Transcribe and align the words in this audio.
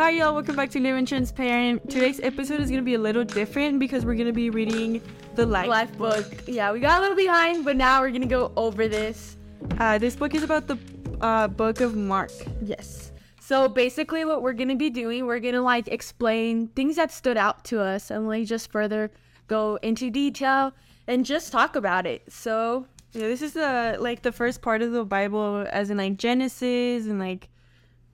Hi, 0.00 0.12
y'all. 0.12 0.32
Welcome 0.32 0.56
back 0.56 0.70
to 0.70 0.80
New 0.80 0.96
and 0.96 1.06
Transparent. 1.06 1.90
Today's 1.90 2.20
episode 2.20 2.58
is 2.58 2.70
going 2.70 2.80
to 2.80 2.84
be 2.86 2.94
a 2.94 2.98
little 2.98 3.22
different 3.22 3.78
because 3.78 4.02
we're 4.02 4.14
going 4.14 4.28
to 4.28 4.32
be 4.32 4.48
reading 4.48 5.02
the 5.34 5.44
Life, 5.44 5.68
Life 5.68 5.98
book. 5.98 6.24
Yeah, 6.46 6.72
we 6.72 6.80
got 6.80 7.00
a 7.00 7.02
little 7.02 7.18
behind, 7.18 7.66
but 7.66 7.76
now 7.76 8.00
we're 8.00 8.10
gonna 8.10 8.24
go 8.24 8.50
over 8.56 8.88
this. 8.88 9.36
Uh, 9.78 9.98
this 9.98 10.16
book 10.16 10.34
is 10.34 10.42
about 10.42 10.66
the 10.68 10.78
uh, 11.20 11.48
book 11.48 11.82
of 11.82 11.96
Mark. 11.96 12.30
Yes. 12.62 13.12
So 13.42 13.68
basically, 13.68 14.24
what 14.24 14.40
we're 14.40 14.54
gonna 14.54 14.74
be 14.74 14.88
doing, 14.88 15.26
we're 15.26 15.38
gonna 15.38 15.60
like 15.60 15.86
explain 15.88 16.68
things 16.68 16.96
that 16.96 17.12
stood 17.12 17.36
out 17.36 17.62
to 17.66 17.82
us, 17.82 18.10
and 18.10 18.26
like 18.26 18.46
just 18.46 18.72
further 18.72 19.10
go 19.48 19.78
into 19.82 20.10
detail 20.10 20.72
and 21.08 21.26
just 21.26 21.52
talk 21.52 21.76
about 21.76 22.06
it. 22.06 22.22
So 22.32 22.86
Yeah, 23.12 23.28
this 23.28 23.42
is 23.42 23.52
the 23.52 23.98
like 24.00 24.22
the 24.22 24.32
first 24.32 24.62
part 24.62 24.80
of 24.80 24.92
the 24.92 25.04
Bible, 25.04 25.66
as 25.68 25.90
in 25.90 25.98
like 25.98 26.16
Genesis 26.16 27.04
and 27.04 27.18
like 27.18 27.50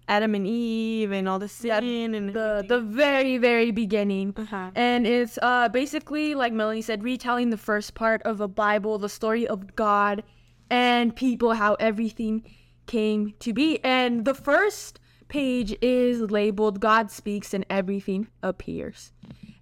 Adam 0.08 0.34
and 0.34 0.46
Eve 0.46 1.10
and 1.10 1.28
all 1.28 1.38
the 1.38 1.48
sin 1.48 2.14
and 2.14 2.32
the 2.32 2.64
the 2.66 2.80
very 2.80 3.38
very 3.38 3.70
beginning. 3.70 4.34
Uh-huh. 4.36 4.70
And 4.74 5.06
it's 5.06 5.38
uh 5.42 5.68
basically 5.68 6.34
like 6.34 6.52
Melanie 6.52 6.82
said, 6.82 7.02
retelling 7.02 7.50
the 7.50 7.56
first 7.56 7.94
part 7.94 8.22
of 8.22 8.38
the 8.38 8.48
Bible, 8.48 8.98
the 8.98 9.08
story 9.08 9.46
of 9.46 9.74
God 9.74 10.22
and 10.70 11.14
people, 11.14 11.54
how 11.54 11.74
everything 11.74 12.44
came 12.86 13.34
to 13.40 13.52
be. 13.52 13.80
And 13.84 14.24
the 14.24 14.34
first 14.34 15.00
page 15.28 15.76
is 15.82 16.20
labeled 16.30 16.78
God 16.80 17.10
speaks 17.10 17.52
and 17.52 17.66
everything 17.68 18.28
appears. 18.42 19.12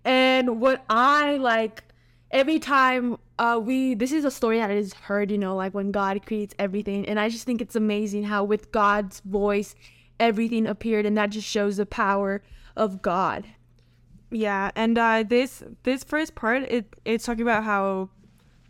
And 0.04 0.60
what 0.60 0.84
I 0.90 1.38
like 1.38 1.84
every 2.30 2.58
time 2.58 3.16
uh 3.38 3.58
we 3.62 3.94
this 3.94 4.12
is 4.12 4.24
a 4.24 4.30
story 4.30 4.58
that 4.58 4.70
is 4.70 4.92
heard, 4.92 5.30
you 5.30 5.38
know, 5.38 5.56
like 5.56 5.72
when 5.72 5.90
God 5.90 6.26
creates 6.26 6.54
everything. 6.58 7.06
And 7.08 7.18
I 7.18 7.30
just 7.30 7.46
think 7.46 7.62
it's 7.62 7.76
amazing 7.76 8.24
how 8.24 8.44
with 8.44 8.72
God's 8.72 9.20
voice 9.20 9.74
everything 10.20 10.66
appeared 10.66 11.06
and 11.06 11.16
that 11.18 11.30
just 11.30 11.48
shows 11.48 11.76
the 11.76 11.86
power 11.86 12.42
of 12.76 13.02
God. 13.02 13.46
Yeah, 14.30 14.70
and 14.74 14.98
uh, 14.98 15.22
this 15.26 15.62
this 15.84 16.02
first 16.02 16.34
part 16.34 16.62
it 16.64 16.92
it's 17.04 17.24
talking 17.24 17.42
about 17.42 17.64
how 17.64 18.10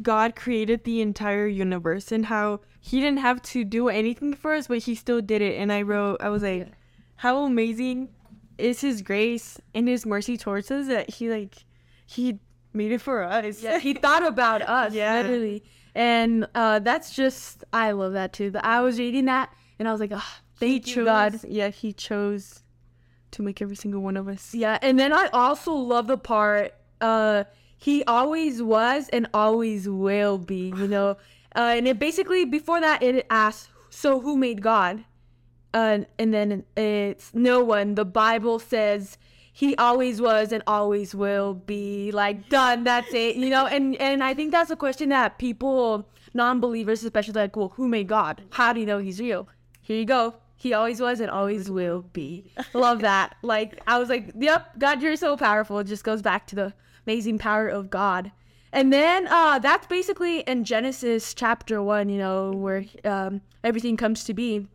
God 0.02 0.36
created 0.36 0.84
the 0.84 1.00
entire 1.00 1.46
universe 1.46 2.12
and 2.12 2.27
how 2.27 2.60
He 2.80 3.00
didn't 3.00 3.20
have 3.20 3.41
to 3.42 3.64
do 3.64 3.88
anything 3.88 4.34
for 4.34 4.52
us, 4.54 4.66
but 4.66 4.78
He 4.78 4.94
still 4.94 5.20
did 5.22 5.41
it. 5.41 5.56
And 5.58 5.72
I 5.72 5.82
wrote, 5.82 6.20
I 6.20 6.28
was 6.28 6.42
like, 6.42 6.69
how 7.16 7.44
amazing 7.44 8.08
is 8.58 8.80
His 8.82 9.00
grace 9.02 9.58
and 9.74 9.88
His 9.88 10.04
mercy 10.04 10.36
towards 10.36 10.70
us 10.70 10.88
that 10.88 11.08
He 11.10 11.30
like 11.30 11.64
He 12.04 12.41
made 12.74 12.92
it 12.92 13.00
for 13.00 13.22
us. 13.22 13.62
Yeah, 13.62 13.78
he 13.78 13.94
thought 14.04 14.26
about 14.26 14.60
us, 14.62 14.92
Yeah. 14.92 15.22
literally. 15.22 15.62
And 15.94 16.47
uh, 16.56 16.80
that's 16.80 17.14
just, 17.14 17.62
I 17.72 17.92
love 17.92 18.14
that 18.14 18.32
too. 18.32 18.50
But 18.50 18.64
I 18.64 18.80
was 18.80 18.98
reading 18.98 19.26
that 19.26 19.54
and 19.78 19.86
I 19.88 19.92
was 19.92 20.00
like, 20.00 20.10
oh, 20.12 20.34
thank 20.58 20.94
you, 20.94 21.05
God. 21.05 21.41
Yeah, 21.47 21.69
He 21.69 21.92
chose 21.92 22.62
to 23.33 23.42
make 23.42 23.60
every 23.60 23.77
single 23.77 24.00
one 24.00 24.16
of 24.16 24.28
us. 24.28 24.55
Yeah, 24.55 24.78
and 24.83 24.98
then 24.98 25.12
I 25.12 25.28
also 25.33 25.72
love 25.72 26.06
the 26.06 26.19
part, 26.19 26.74
uh, 27.00 27.44
he 27.77 28.02
always 28.05 28.62
was 28.62 29.08
and 29.10 29.28
always 29.34 29.88
will 29.88 30.38
be, 30.38 30.72
you 30.77 30.88
know. 30.88 31.16
Uh, 31.56 31.75
and 31.77 31.86
it 31.86 32.00
basically, 32.00 32.44
before 32.44 32.80
that, 32.80 33.00
it 33.00 33.25
asks, 33.30 33.69
so 33.88 34.19
who 34.19 34.36
made 34.36 34.60
God? 34.60 35.05
Uh, 35.72 36.00
and 36.19 36.34
then 36.34 36.64
it's 36.77 37.32
no 37.32 37.62
one. 37.62 37.94
The 37.94 38.05
Bible 38.05 38.58
says 38.58 39.19
he 39.52 39.77
always 39.77 40.20
was 40.20 40.50
and 40.50 40.64
always 40.66 41.14
will 41.14 41.55
be. 41.55 42.10
Like 42.10 42.48
done. 42.48 42.82
That's 42.82 43.14
it. 43.14 43.36
You 43.36 43.50
know. 43.50 43.66
And 43.66 43.94
and 44.00 44.25
I 44.25 44.34
think 44.34 44.50
that's 44.50 44.70
a 44.70 44.77
question 44.77 45.10
that 45.10 45.38
people, 45.38 46.08
non-believers 46.34 47.05
especially, 47.05 47.34
like, 47.34 47.55
well, 47.55 47.72
who 47.77 47.86
made 47.86 48.08
God? 48.08 48.42
How 48.50 48.72
do 48.72 48.80
you 48.80 48.86
know 48.86 48.98
he's 48.98 49.20
real? 49.20 49.48
Here 49.80 49.97
you 49.97 50.05
go. 50.05 50.34
He 50.56 50.72
always 50.72 51.00
was 51.00 51.20
and 51.20 51.30
always 51.30 51.70
will 51.70 52.02
be. 52.12 52.52
Love 52.72 53.00
that. 53.00 53.36
Like 53.42 53.83
I 53.86 53.98
was 53.98 54.08
like, 54.08 54.33
yep, 54.38 54.78
God, 54.78 55.02
you're 55.02 55.16
so 55.16 55.36
powerful. 55.36 55.78
It 55.78 55.86
just 55.86 56.05
goes 56.05 56.22
back 56.22 56.47
to 56.48 56.55
the 56.55 56.74
amazing 57.06 57.38
power 57.38 57.69
of 57.69 57.91
God. 57.91 58.32
And 58.72 58.92
then 58.92 59.28
uh, 59.28 59.59
that's 59.60 59.87
basically 59.87 60.41
in 60.41 60.65
Genesis 60.65 61.34
chapter 61.34 61.82
one, 61.82 62.09
you 62.09 62.19
know, 62.19 62.50
where 62.50 62.84
um, 63.04 63.41
everything 63.62 63.97
comes 63.97 64.25
to 64.25 64.34
be. 64.34 64.66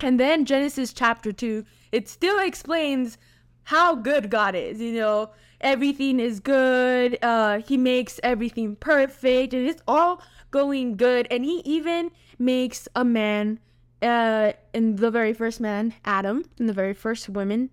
And 0.00 0.20
then 0.20 0.44
Genesis 0.44 0.92
chapter 0.92 1.32
2, 1.32 1.64
it 1.92 2.08
still 2.08 2.38
explains 2.38 3.16
how 3.64 3.94
good 3.94 4.30
God 4.30 4.54
is. 4.54 4.80
You 4.80 4.92
know, 4.92 5.30
everything 5.60 6.20
is 6.20 6.40
good. 6.40 7.18
Uh, 7.22 7.60
he 7.60 7.76
makes 7.76 8.20
everything 8.22 8.76
perfect, 8.76 9.54
and 9.54 9.66
it's 9.66 9.82
all 9.88 10.22
going 10.50 10.96
good. 10.96 11.26
And 11.30 11.44
he 11.44 11.62
even 11.64 12.10
makes 12.38 12.88
a 12.94 13.04
man, 13.04 13.58
uh, 14.06 14.52
in 14.72 14.96
the 14.96 15.10
very 15.10 15.32
first 15.32 15.60
man, 15.60 15.94
Adam, 16.04 16.44
and 16.58 16.68
the 16.68 16.72
very 16.72 16.94
first 16.94 17.28
woman, 17.28 17.70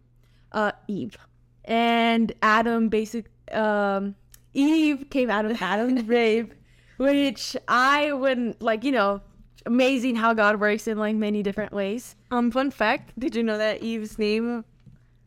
uh, 0.51 0.71
Eve. 0.87 1.17
And 1.65 2.33
Adam 2.41 2.89
basic, 2.89 3.25
um, 3.51 4.15
Eve 4.53 5.05
came 5.09 5.29
out 5.29 5.45
of 5.45 5.61
Adam's 5.61 6.03
rib, 6.07 6.53
which 6.97 7.55
I 7.67 8.11
wouldn't 8.11 8.61
like. 8.61 8.83
You 8.83 8.91
know, 8.91 9.21
amazing 9.65 10.15
how 10.15 10.33
God 10.33 10.59
works 10.59 10.87
in 10.87 10.97
like 10.97 11.15
many 11.15 11.43
different 11.43 11.73
ways. 11.73 12.15
Um, 12.31 12.51
fun 12.51 12.71
fact: 12.71 13.17
Did 13.17 13.35
you 13.35 13.43
know 13.43 13.57
that 13.57 13.81
Eve's 13.81 14.19
name, 14.19 14.65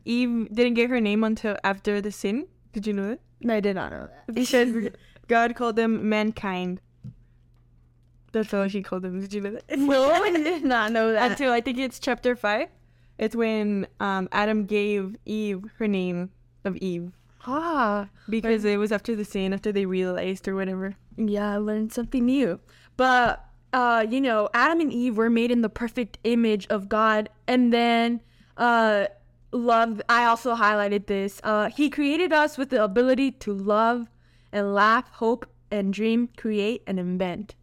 Eve 0.05 0.49
didn't 0.53 0.75
get 0.75 0.89
her 0.89 1.01
name 1.01 1.23
until 1.23 1.57
after 1.63 2.01
the 2.01 2.11
sin? 2.11 2.47
Did 2.73 2.85
you 2.85 2.93
know 2.93 3.09
that? 3.09 3.19
No, 3.41 3.55
I 3.55 3.59
did 3.59 3.75
not 3.75 3.91
know 3.91 4.07
that. 4.07 4.33
Because 4.33 4.89
God 5.27 5.55
called 5.55 5.75
them 5.75 6.09
mankind. 6.09 6.81
That's 8.31 8.53
all 8.53 8.67
she 8.67 8.81
called 8.83 9.03
them. 9.03 9.19
Did 9.21 9.33
you 9.33 9.41
know 9.41 9.51
that? 9.51 9.63
No, 9.77 10.11
I 10.11 10.31
did 10.31 10.63
not 10.75 10.91
know 10.91 11.13
that. 11.13 11.31
Until 11.31 11.51
I 11.51 11.61
think 11.61 11.77
it's 11.77 11.99
chapter 11.99 12.35
five. 12.35 12.67
It's 13.17 13.35
when 13.35 13.87
um, 13.99 14.29
Adam 14.31 14.65
gave 14.65 15.15
Eve 15.25 15.63
her 15.79 15.87
name 15.87 16.29
of 16.65 16.75
Eve 16.77 17.11
Ah, 17.47 18.09
because 18.29 18.63
it 18.65 18.77
was 18.77 18.91
after 18.91 19.15
the 19.15 19.25
sin, 19.25 19.53
after 19.53 19.71
they 19.71 19.85
realized 19.85 20.47
or 20.47 20.55
whatever. 20.55 20.95
yeah, 21.15 21.53
I 21.53 21.57
learned 21.57 21.93
something 21.93 22.25
new. 22.25 22.59
But 22.97 23.43
uh, 23.73 24.05
you 24.09 24.21
know, 24.21 24.49
Adam 24.53 24.81
and 24.81 24.91
Eve 24.93 25.17
were 25.17 25.29
made 25.29 25.49
in 25.51 25.61
the 25.61 25.69
perfect 25.69 26.17
image 26.25 26.67
of 26.69 26.89
God, 26.89 27.29
and 27.47 27.73
then 27.73 28.21
uh, 28.57 29.07
love. 29.51 30.01
I 30.09 30.25
also 30.25 30.55
highlighted 30.55 31.07
this. 31.07 31.39
Uh, 31.43 31.69
he 31.69 31.89
created 31.89 32.31
us 32.33 32.57
with 32.57 32.69
the 32.69 32.83
ability 32.83 33.31
to 33.31 33.53
love 33.53 34.07
and 34.51 34.73
laugh, 34.75 35.09
hope 35.13 35.45
and 35.71 35.93
dream, 35.93 36.29
create 36.37 36.83
and 36.85 36.99
invent. 36.99 37.55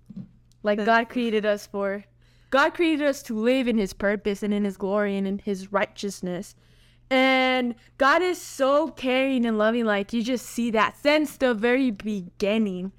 Like 0.65 0.85
God 0.85 1.09
created 1.09 1.47
us 1.47 1.67
for. 1.69 2.05
God 2.51 2.75
created 2.75 3.07
us 3.07 3.23
to 3.25 3.39
live 3.39 3.69
in 3.69 3.79
His 3.79 3.93
purpose 3.93 4.43
and 4.43 4.53
in 4.53 4.65
His 4.65 4.77
glory 4.77 5.17
and 5.17 5.27
in 5.27 5.39
His 5.39 5.73
righteousness. 5.73 6.57
And 7.11 7.75
God 7.99 8.23
is 8.23 8.41
so 8.41 8.89
caring 8.89 9.45
and 9.47 9.59
loving. 9.59 9.85
Like 9.85 10.13
you 10.13 10.23
just 10.23 10.47
see 10.47 10.71
that 10.73 10.97
since 10.97 11.37
the 11.37 11.55
very 11.55 11.93
beginning. 11.93 12.91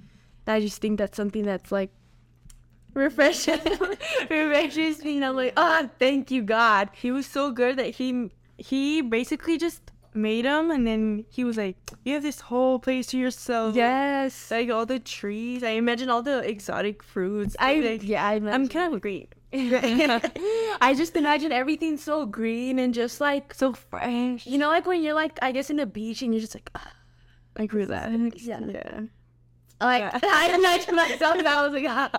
I 0.47 0.61
just 0.61 0.79
think 0.79 0.99
that's 0.99 1.17
something 1.17 1.43
that's 1.43 1.71
like 1.71 1.89
refreshing. 2.93 3.59
refreshes 4.29 5.03
me. 5.03 5.17
And 5.17 5.25
I'm 5.25 5.35
like, 5.35 5.53
oh, 5.57 5.89
thank 5.99 6.31
you, 6.31 6.43
God. 6.43 6.89
He 6.93 7.11
was 7.11 7.25
so 7.25 7.51
good 7.51 7.77
that 7.77 7.95
he 7.95 8.31
he 8.57 9.01
basically 9.01 9.57
just 9.57 9.91
made 10.15 10.45
him, 10.45 10.71
and 10.71 10.85
then 10.85 11.25
he 11.29 11.43
was 11.43 11.57
like, 11.57 11.77
"You 12.03 12.13
have 12.13 12.23
this 12.23 12.41
whole 12.41 12.79
place 12.79 13.07
to 13.07 13.17
yourself." 13.17 13.75
Yes. 13.75 14.51
like 14.51 14.69
all 14.69 14.85
the 14.85 14.99
trees. 14.99 15.63
I 15.63 15.71
imagine 15.71 16.09
all 16.09 16.21
the 16.21 16.39
exotic 16.39 17.03
fruits. 17.03 17.55
I 17.59 17.75
like, 17.79 18.03
yeah, 18.03 18.25
I 18.25 18.35
I'm 18.35 18.67
kind 18.67 18.93
of 18.93 19.01
great. 19.01 19.33
I 19.53 20.93
just 20.97 21.15
imagine 21.15 21.51
everything 21.51 21.97
so 21.97 22.25
green 22.25 22.77
and 22.77 22.93
just 22.93 23.21
like 23.21 23.53
so 23.53 23.73
fresh. 23.73 24.45
you 24.45 24.57
know, 24.57 24.67
like 24.67 24.85
when 24.85 25.01
you're 25.01 25.13
like 25.13 25.39
I 25.41 25.51
guess 25.51 25.69
in 25.69 25.77
the 25.77 25.85
beach 25.85 26.21
and 26.21 26.33
you're 26.33 26.41
just 26.41 26.55
like 26.55 26.69
ah, 26.75 26.91
I 27.55 27.67
with 27.71 27.89
that. 27.89 28.11
Yeah. 28.37 28.59
yeah. 28.67 29.01
Like 29.81 30.01
Yeah. 30.01 30.19
I 30.23 30.55
imagine 30.55 30.95
myself 30.95 31.37
and 31.37 31.47
I 31.47 31.67
was 31.67 31.73
like 31.73 31.85
ah, 31.87 32.09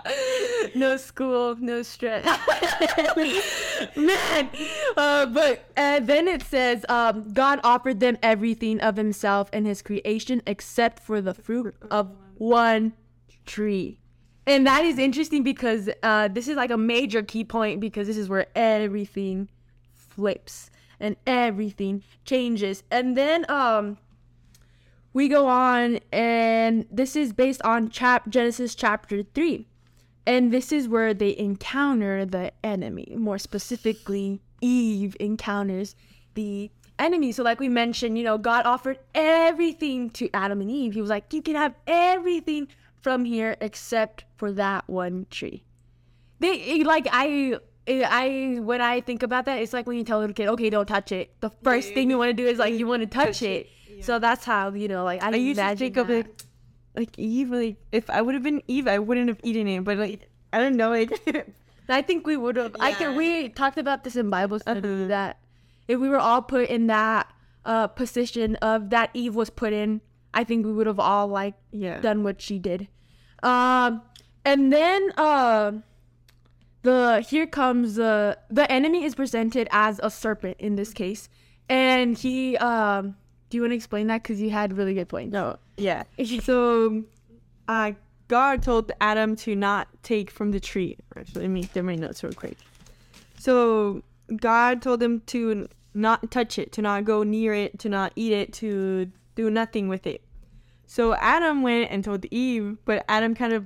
no 0.75 0.97
school, 0.97 1.55
no 1.59 1.81
stress. 1.81 2.25
Man. 3.95 4.49
Uh, 4.95 5.25
but 5.25 5.65
uh, 5.75 5.99
then 6.01 6.27
it 6.27 6.43
says 6.43 6.85
um, 6.89 7.31
God 7.33 7.59
offered 7.63 7.99
them 7.99 8.17
everything 8.21 8.79
of 8.81 8.95
himself 8.95 9.49
and 9.53 9.65
his 9.65 9.81
creation 9.81 10.41
except 10.45 10.99
for 10.99 11.21
the 11.21 11.33
fruit 11.33 11.75
of 11.91 12.15
one 12.37 12.93
tree. 13.45 13.99
And 14.45 14.65
that 14.65 14.85
is 14.85 14.97
interesting 14.97 15.43
because 15.43 15.89
uh, 16.03 16.29
this 16.29 16.47
is 16.47 16.55
like 16.55 16.71
a 16.71 16.77
major 16.77 17.21
key 17.21 17.43
point 17.43 17.81
because 17.81 18.07
this 18.07 18.17
is 18.17 18.29
where 18.29 18.47
everything 18.55 19.49
flips 19.93 20.69
and 20.99 21.15
everything 21.25 22.03
changes. 22.25 22.83
And 22.89 23.17
then 23.17 23.49
um 23.49 23.97
we 25.17 25.27
go 25.27 25.47
on 25.47 25.99
and 26.11 26.85
this 26.91 27.15
is 27.15 27.33
based 27.33 27.59
on 27.63 27.89
chap 27.89 28.29
Genesis 28.29 28.75
chapter 28.75 29.23
3. 29.23 29.65
And 30.27 30.53
this 30.53 30.71
is 30.71 30.87
where 30.87 31.11
they 31.11 31.35
encounter 31.35 32.23
the 32.23 32.51
enemy. 32.63 33.15
More 33.17 33.39
specifically, 33.39 34.41
Eve 34.61 35.17
encounters 35.19 35.95
the 36.35 36.69
enemy. 36.99 37.31
So 37.31 37.41
like 37.41 37.59
we 37.59 37.67
mentioned, 37.67 38.15
you 38.15 38.23
know, 38.23 38.37
God 38.37 38.67
offered 38.67 38.99
everything 39.15 40.11
to 40.11 40.29
Adam 40.35 40.61
and 40.61 40.69
Eve. 40.69 40.93
He 40.93 41.01
was 41.01 41.09
like, 41.09 41.33
"You 41.33 41.41
can 41.41 41.55
have 41.55 41.73
everything 41.87 42.67
from 43.01 43.25
here 43.25 43.57
except 43.59 44.25
for 44.35 44.51
that 44.51 44.87
one 44.87 45.25
tree." 45.31 45.63
They 46.39 46.83
like 46.83 47.07
I 47.11 47.57
I 47.87 48.59
when 48.61 48.81
I 48.81 49.01
think 49.01 49.23
about 49.23 49.45
that, 49.45 49.63
it's 49.63 49.73
like 49.73 49.87
when 49.87 49.97
you 49.97 50.03
tell 50.03 50.19
a 50.19 50.21
little 50.21 50.35
kid, 50.35 50.47
"Okay, 50.49 50.69
don't 50.69 50.85
touch 50.85 51.11
it." 51.11 51.33
The 51.39 51.49
first 51.49 51.95
thing 51.95 52.11
you 52.11 52.19
want 52.19 52.29
to 52.29 52.33
do 52.33 52.45
is 52.45 52.59
like 52.59 52.75
you 52.75 52.85
want 52.85 53.01
to 53.01 53.07
touch, 53.07 53.39
Touch 53.39 53.41
it. 53.41 53.65
it, 53.65 53.69
So 54.01 54.19
that's 54.19 54.45
how 54.45 54.71
you 54.73 54.87
know, 54.87 55.03
like 55.03 55.23
I, 55.23 55.31
I 55.31 55.35
used 55.35 55.57
to 55.57 55.63
imagine 55.63 55.77
think 55.77 55.97
of 55.97 56.07
that. 56.07 56.25
it 56.27 56.43
like 56.95 57.17
Eve. 57.17 57.49
Like 57.51 57.77
if 57.91 58.09
I 58.09 58.21
would 58.21 58.33
have 58.35 58.43
been 58.43 58.61
Eve, 58.67 58.87
I 58.87 58.99
wouldn't 58.99 59.27
have 59.29 59.39
eaten 59.43 59.67
it. 59.67 59.83
But 59.83 59.97
like 59.97 60.29
I 60.53 60.59
don't 60.59 60.75
know. 60.75 60.89
Like 60.89 61.11
I 61.89 62.01
think 62.01 62.25
we 62.27 62.37
would 62.37 62.55
have. 62.57 62.75
I 62.79 62.91
can. 62.93 63.15
We 63.15 63.49
talked 63.49 63.77
about 63.77 64.03
this 64.03 64.15
in 64.15 64.29
Bible 64.29 64.59
study 64.59 64.79
Uh-huh. 64.87 65.07
that 65.07 65.39
if 65.87 65.99
we 65.99 66.09
were 66.09 66.19
all 66.19 66.41
put 66.41 66.69
in 66.69 66.87
that 66.87 67.31
uh 67.65 67.87
position 67.87 68.55
of 68.57 68.89
that 68.91 69.09
Eve 69.13 69.35
was 69.35 69.49
put 69.49 69.73
in, 69.73 70.01
I 70.33 70.43
think 70.43 70.65
we 70.65 70.73
would 70.73 70.87
have 70.87 70.99
all 70.99 71.27
like 71.27 71.55
yeah. 71.71 71.99
done 71.99 72.23
what 72.23 72.41
she 72.41 72.59
did. 72.59 72.87
Um, 73.43 74.01
and 74.43 74.71
then 74.73 75.11
uh, 75.17 75.71
the 76.83 77.25
here 77.27 77.47
comes 77.47 77.95
the 77.95 78.37
the 78.49 78.69
enemy 78.71 79.03
is 79.03 79.15
presented 79.15 79.67
as 79.71 79.99
a 80.03 80.09
serpent 80.09 80.57
in 80.59 80.75
this 80.75 80.93
case, 80.93 81.29
and 81.69 82.17
he 82.17 82.57
um. 82.57 83.15
Do 83.49 83.57
you 83.57 83.61
want 83.61 83.71
to 83.71 83.75
explain 83.75 84.07
that? 84.07 84.23
Because 84.23 84.41
you 84.41 84.49
had 84.49 84.77
really 84.77 84.93
good 84.93 85.07
points. 85.07 85.33
No. 85.33 85.57
Yeah. 85.77 86.03
So, 86.43 87.03
uh, 87.67 87.91
God 88.27 88.61
told 88.61 88.91
Adam 88.99 89.35
to 89.37 89.55
not 89.55 89.87
take 90.03 90.29
from 90.31 90.51
the 90.51 90.59
tree. 90.59 90.97
Actually, 91.15 91.43
let 91.43 91.51
me 91.51 91.69
get 91.73 91.85
my 91.85 91.95
notes 91.95 92.23
real 92.23 92.33
quick. 92.33 92.57
So, 93.39 94.03
God 94.35 94.81
told 94.81 95.01
him 95.01 95.21
to 95.27 95.67
not 95.93 96.29
touch 96.29 96.59
it, 96.59 96.71
to 96.73 96.81
not 96.81 97.05
go 97.05 97.23
near 97.23 97.53
it, 97.53 97.79
to 97.79 97.89
not 97.89 98.11
eat 98.15 98.33
it, 98.33 98.53
to 98.53 99.09
do 99.35 99.49
nothing 99.49 99.87
with 99.87 100.05
it. 100.05 100.21
So, 100.85 101.13
Adam 101.15 101.61
went 101.61 101.91
and 101.91 102.03
told 102.03 102.25
Eve, 102.25 102.77
but 102.85 103.05
Adam 103.07 103.33
kind 103.35 103.53
of, 103.53 103.65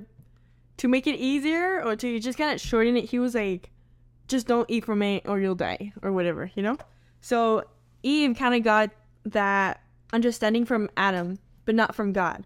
to 0.78 0.88
make 0.88 1.06
it 1.06 1.16
easier 1.16 1.82
or 1.84 1.96
to 1.96 2.20
just 2.20 2.38
kind 2.38 2.52
of 2.52 2.60
shorten 2.60 2.96
it, 2.96 3.06
he 3.06 3.18
was 3.18 3.34
like, 3.34 3.70
just 4.28 4.46
don't 4.46 4.70
eat 4.70 4.84
from 4.84 5.02
it 5.02 5.24
or 5.26 5.40
you'll 5.40 5.54
die 5.54 5.92
or 6.02 6.12
whatever, 6.12 6.50
you 6.54 6.62
know? 6.62 6.76
So, 7.20 7.64
Eve 8.02 8.36
kind 8.36 8.54
of 8.54 8.62
got 8.62 8.90
that 9.24 9.80
understanding 10.12 10.64
from 10.64 10.88
Adam, 10.96 11.38
but 11.64 11.74
not 11.74 11.94
from 11.94 12.12
God. 12.12 12.44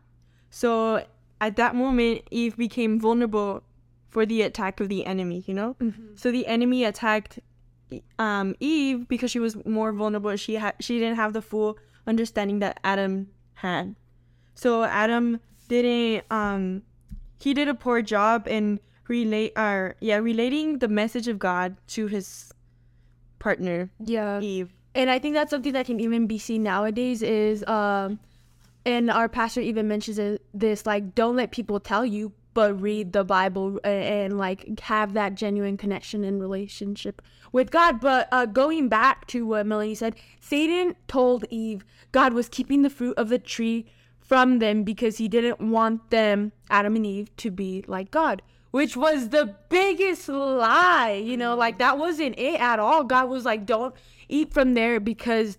So 0.51 1.05
at 1.41 1.57
that 1.57 1.75
moment, 1.75 2.23
Eve 2.31 2.57
became 2.57 2.99
vulnerable 3.01 3.63
for 4.09 4.25
the 4.25 4.43
attack 4.43 4.81
of 4.81 4.89
the 4.89 5.05
enemy, 5.05 5.45
you 5.47 5.55
know? 5.55 5.77
So 6.15 6.31
the 6.31 6.47
enemy 6.47 6.85
attacked 6.85 7.39
um, 8.19 8.55
Eve 8.61 9.07
because 9.09 9.31
she 9.31 9.39
was 9.39 9.63
more 9.67 9.93
vulnerable. 9.93 10.35
She 10.37 10.55
had 10.55 10.75
she 10.81 10.99
didn't 10.99 11.17
have 11.17 11.33
the 11.33 11.43
full 11.43 11.79
understanding 12.07 12.61
that 12.61 12.81
Adam 12.83 13.29
had. 13.55 13.95
So 14.55 14.85
Adam 14.85 15.41
didn't 15.69 16.25
um 16.31 16.83
he 17.39 17.53
did 17.53 17.69
a 17.69 17.75
poor 17.75 18.01
job 18.03 18.49
in 18.49 18.81
relate 19.09 19.53
or 19.57 19.97
yeah, 20.01 20.17
relating 20.17 20.79
the 20.79 20.89
message 20.89 21.29
of 21.29 21.39
God 21.39 21.77
to 21.89 22.07
his 22.07 22.53
partner, 23.39 23.91
Yeah. 24.01 24.41
Eve. 24.41 24.73
And 24.97 25.11
I 25.11 25.19
think 25.19 25.35
that's 25.35 25.51
something 25.51 25.75
that 25.75 25.87
can 25.87 26.01
even 26.01 26.27
be 26.27 26.39
seen 26.39 26.63
nowadays 26.63 27.23
is 27.23 27.65
um 27.69 28.19
and 28.85 29.11
our 29.11 29.29
pastor 29.29 29.61
even 29.61 29.87
mentions 29.87 30.41
this 30.55 30.87
like 30.87 31.15
don't 31.15 31.37
let 31.37 31.53
people 31.53 31.79
tell 31.79 32.05
you 32.05 32.33
but 32.55 32.81
read 32.81 33.13
the 33.13 33.23
bible 33.23 33.79
and, 33.85 34.05
and 34.05 34.39
like 34.39 34.81
have 34.81 35.13
that 35.13 35.35
genuine 35.35 35.77
connection 35.77 36.25
and 36.25 36.41
relationship 36.41 37.21
with 37.53 37.71
god. 37.71 38.01
But 38.01 38.29
uh 38.33 38.47
going 38.47 38.89
back 38.89 39.27
to 39.29 39.47
what 39.47 39.67
melanie 39.67 39.95
said 39.95 40.17
satan 40.41 40.97
told 41.07 41.45
eve 41.51 41.85
god 42.13 42.33
was 42.33 42.49
keeping 42.49 42.83
the 42.83 42.91
fruit 42.91 43.17
of 43.19 43.29
the 43.29 43.39
tree 43.39 43.87
from 44.19 44.59
them 44.59 44.83
because 44.83 45.19
he 45.19 45.29
didn't 45.29 45.61
want 45.61 46.11
them 46.11 46.53
adam 46.71 46.97
and 46.97 47.07
eve 47.07 47.37
to 47.37 47.51
be 47.51 47.85
like 47.87 48.11
god 48.11 48.43
which 48.71 48.97
was 48.97 49.31
the 49.31 49.55
biggest 49.69 50.29
lie 50.29 51.23
you 51.25 51.37
know 51.37 51.55
like 51.55 51.79
that 51.79 51.97
wasn't 51.99 52.39
it 52.39 52.61
at 52.61 52.79
all. 52.79 53.05
God 53.05 53.31
was 53.31 53.45
like 53.45 53.65
don't 53.65 53.95
eat 54.29 54.53
from 54.53 54.75
there 54.75 55.01
because 55.01 55.59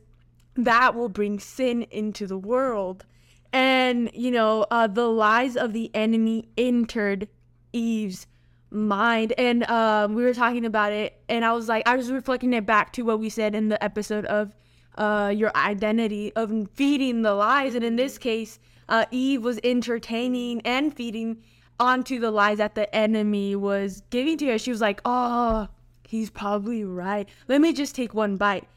that 0.55 0.95
will 0.95 1.09
bring 1.09 1.39
sin 1.39 1.83
into 1.83 2.27
the 2.27 2.37
world. 2.37 3.05
And 3.53 4.09
you 4.13 4.31
know 4.31 4.65
uh, 4.69 4.87
the 4.87 5.07
lies 5.07 5.55
of 5.55 5.73
the 5.73 5.89
enemy 5.93 6.49
entered 6.57 7.27
eve's 7.73 8.27
mind. 8.69 9.33
And 9.37 9.63
um, 9.69 10.15
we 10.15 10.23
were 10.23 10.33
talking 10.33 10.65
about 10.65 10.91
it 10.91 11.21
and 11.29 11.45
i 11.45 11.53
was 11.53 11.69
like 11.69 11.87
i 11.87 11.95
was 11.95 12.11
reflecting 12.11 12.53
it 12.53 12.65
back 12.65 12.91
to 12.93 13.03
what 13.03 13.19
we 13.19 13.29
said 13.29 13.55
in 13.55 13.69
the 13.69 13.81
episode 13.83 14.25
of 14.25 14.53
uh, 14.97 15.31
your 15.33 15.55
identity 15.55 16.33
of 16.35 16.51
feeding 16.73 17.21
the 17.21 17.33
lies. 17.33 17.75
And 17.75 17.83
in 17.83 17.95
this 17.95 18.17
case 18.17 18.59
uh, 18.89 19.05
eve 19.11 19.43
was 19.43 19.59
entertaining 19.63 20.61
and 20.61 20.93
feeding 20.93 21.37
onto 21.79 22.19
the 22.19 22.31
lies 22.31 22.57
that 22.57 22.75
the 22.75 22.93
enemy 22.95 23.55
was 23.55 24.01
giving 24.09 24.37
to 24.39 24.47
her. 24.47 24.57
She 24.57 24.71
was 24.71 24.81
like 24.81 25.01
oh 25.05 25.67
he's 26.07 26.29
probably 26.29 26.83
right 26.83 27.29
let 27.47 27.61
me 27.61 27.71
just 27.71 27.95
take 27.95 28.13
one 28.13 28.37
bite 28.37 28.67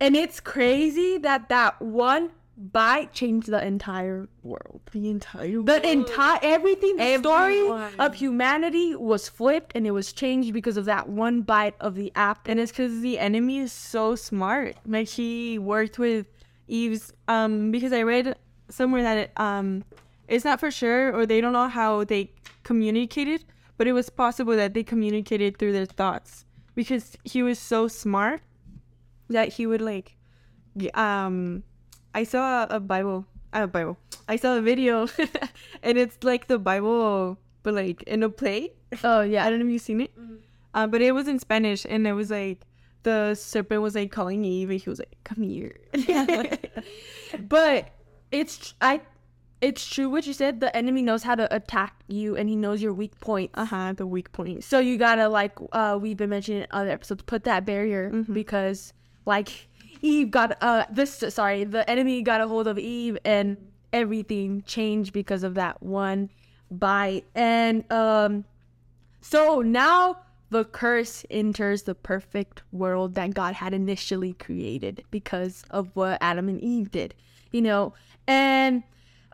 and 0.00 0.16
it's 0.16 0.40
crazy 0.40 1.18
that 1.18 1.48
that 1.48 1.80
one 1.80 2.30
bite 2.56 3.12
changed 3.12 3.48
the 3.48 3.64
entire 3.64 4.28
world. 4.42 4.80
The 4.92 5.08
entire 5.08 5.52
world. 5.52 5.66
The 5.66 5.88
entire 5.88 6.38
everything, 6.42 6.96
the 6.96 7.18
story 7.18 7.68
of 7.98 8.14
humanity 8.14 8.94
was 8.94 9.28
flipped 9.28 9.72
and 9.74 9.86
it 9.86 9.90
was 9.90 10.12
changed 10.12 10.52
because 10.52 10.76
of 10.76 10.84
that 10.86 11.08
one 11.08 11.42
bite 11.42 11.74
of 11.80 11.94
the 11.94 12.12
apple. 12.14 12.50
and 12.50 12.60
it's 12.60 12.72
because 12.72 13.00
the 13.00 13.18
enemy 13.18 13.58
is 13.58 13.72
so 13.72 14.14
smart. 14.14 14.76
Like 14.86 15.08
he 15.08 15.58
worked 15.58 15.98
with 15.98 16.26
Eve's 16.68 17.12
um 17.28 17.70
because 17.70 17.92
I 17.92 18.02
read 18.02 18.36
somewhere 18.68 19.02
that 19.02 19.18
it, 19.18 19.32
um 19.36 19.84
it's 20.28 20.44
not 20.44 20.60
for 20.60 20.70
sure 20.70 21.14
or 21.14 21.26
they 21.26 21.40
don't 21.40 21.52
know 21.52 21.68
how 21.68 22.04
they 22.04 22.32
communicated, 22.62 23.44
but 23.76 23.86
it 23.86 23.92
was 23.92 24.08
possible 24.10 24.56
that 24.56 24.74
they 24.74 24.82
communicated 24.82 25.58
through 25.58 25.72
their 25.72 25.86
thoughts 25.86 26.44
because 26.74 27.16
he 27.24 27.42
was 27.42 27.58
so 27.58 27.88
smart 27.88 28.42
that 29.28 29.54
he 29.54 29.66
would 29.66 29.80
like 29.80 30.16
um 30.94 31.62
I 32.14 32.24
saw 32.24 32.66
a 32.68 32.80
Bible 32.80 33.26
a 33.52 33.66
Bible. 33.66 33.98
I 34.28 34.36
saw 34.36 34.56
a 34.56 34.62
video 34.62 35.08
and 35.82 35.98
it's 35.98 36.22
like 36.22 36.46
the 36.46 36.58
Bible 36.58 37.38
but 37.62 37.74
like 37.74 38.02
in 38.04 38.22
a 38.22 38.28
plate. 38.28 38.74
Oh 39.04 39.20
yeah. 39.22 39.44
I 39.46 39.50
don't 39.50 39.60
know 39.60 39.66
if 39.66 39.72
you've 39.72 39.82
seen 39.82 40.00
it. 40.02 40.10
Uh, 40.74 40.86
but 40.86 41.02
it 41.02 41.12
was 41.12 41.28
in 41.28 41.38
Spanish, 41.38 41.84
and 41.88 42.06
it 42.06 42.14
was 42.14 42.30
like 42.30 42.62
the 43.02 43.34
serpent 43.34 43.82
was 43.82 43.94
like 43.94 44.10
calling 44.10 44.44
Eve, 44.44 44.70
and 44.70 44.80
he 44.80 44.88
was 44.88 44.98
like, 44.98 45.16
"Come 45.24 45.42
here." 45.42 45.76
but 47.48 47.90
it's 48.30 48.74
I 48.80 49.02
it's 49.62 49.86
true 49.86 50.10
what 50.10 50.26
you 50.26 50.32
said. 50.34 50.60
The 50.60 50.76
enemy 50.76 51.00
knows 51.02 51.22
how 51.22 51.36
to 51.36 51.46
attack 51.54 51.94
you 52.08 52.36
and 52.36 52.48
he 52.48 52.56
knows 52.56 52.82
your 52.82 52.92
weak 52.92 53.18
points. 53.20 53.52
uh 53.56 53.64
huh. 53.64 53.92
The 53.94 54.06
weak 54.06 54.32
points. 54.32 54.66
So 54.66 54.78
you 54.80 54.98
gotta 54.98 55.28
like 55.28 55.52
uh 55.72 55.98
we've 56.02 56.16
been 56.16 56.30
mentioning 56.30 56.62
in 56.62 56.66
other 56.72 56.90
episodes, 56.90 57.22
put 57.22 57.44
that 57.44 57.64
barrier 57.64 58.10
Mhm. 58.10 58.34
because 58.34 58.92
like 59.24 59.68
Eve 60.02 60.30
got 60.32 60.60
uh 60.62 60.84
this 60.90 61.22
sorry, 61.28 61.64
the 61.64 61.88
enemy 61.88 62.22
got 62.22 62.40
a 62.40 62.48
hold 62.48 62.66
of 62.66 62.76
Eve 62.78 63.16
and 63.24 63.56
everything 63.92 64.62
changed 64.66 65.12
because 65.12 65.42
of 65.44 65.54
that 65.54 65.80
one 65.82 66.28
bite. 66.70 67.24
And 67.34 67.90
um 67.92 68.44
so 69.20 69.60
now 69.60 70.18
the 70.50 70.64
curse 70.64 71.24
enters 71.30 71.84
the 71.84 71.94
perfect 71.94 72.62
world 72.72 73.14
that 73.14 73.32
God 73.32 73.54
had 73.54 73.72
initially 73.72 74.32
created 74.34 75.04
because 75.10 75.62
of 75.70 75.88
what 75.94 76.18
Adam 76.20 76.48
and 76.48 76.60
Eve 76.60 76.90
did. 76.90 77.14
You 77.52 77.62
know, 77.62 77.94
and 78.26 78.82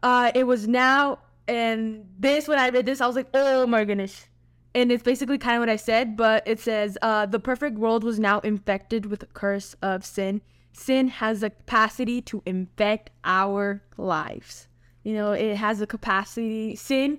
uh 0.03 0.31
it 0.35 0.45
was 0.45 0.69
now 0.69 1.19
and 1.47 2.07
this 2.19 2.47
when 2.49 2.59
I 2.59 2.69
read 2.71 2.87
this 2.87 3.01
I 3.01 3.07
was 3.07 3.17
like, 3.17 3.29
"Oh 3.35 3.67
my 3.67 3.85
goodness." 3.85 4.29
and 4.75 4.93
it's 4.93 5.03
basically 5.03 5.39
kind 5.39 5.57
of 5.57 5.61
what 5.61 5.69
I 5.69 5.77
said, 5.77 6.17
but 6.17 6.47
it 6.47 6.61
says 6.61 6.99
uh, 7.03 7.27
the 7.27 7.41
perfect 7.41 7.79
world 7.79 8.05
was 8.05 8.19
now 8.19 8.41
infected 8.41 9.07
with 9.07 9.21
the 9.21 9.27
curse 9.27 9.75
of 9.83 10.05
sin. 10.05 10.41
Sin 10.73 11.09
has 11.09 11.41
the 11.41 11.51
capacity 11.51 12.21
to 12.23 12.43
infect 12.47 13.11
our 13.25 13.83
lives. 13.97 14.69
You 15.03 15.15
know, 15.15 15.33
it 15.33 15.57
has 15.57 15.79
the 15.79 15.87
capacity. 15.87 16.77
Sin, 16.77 17.19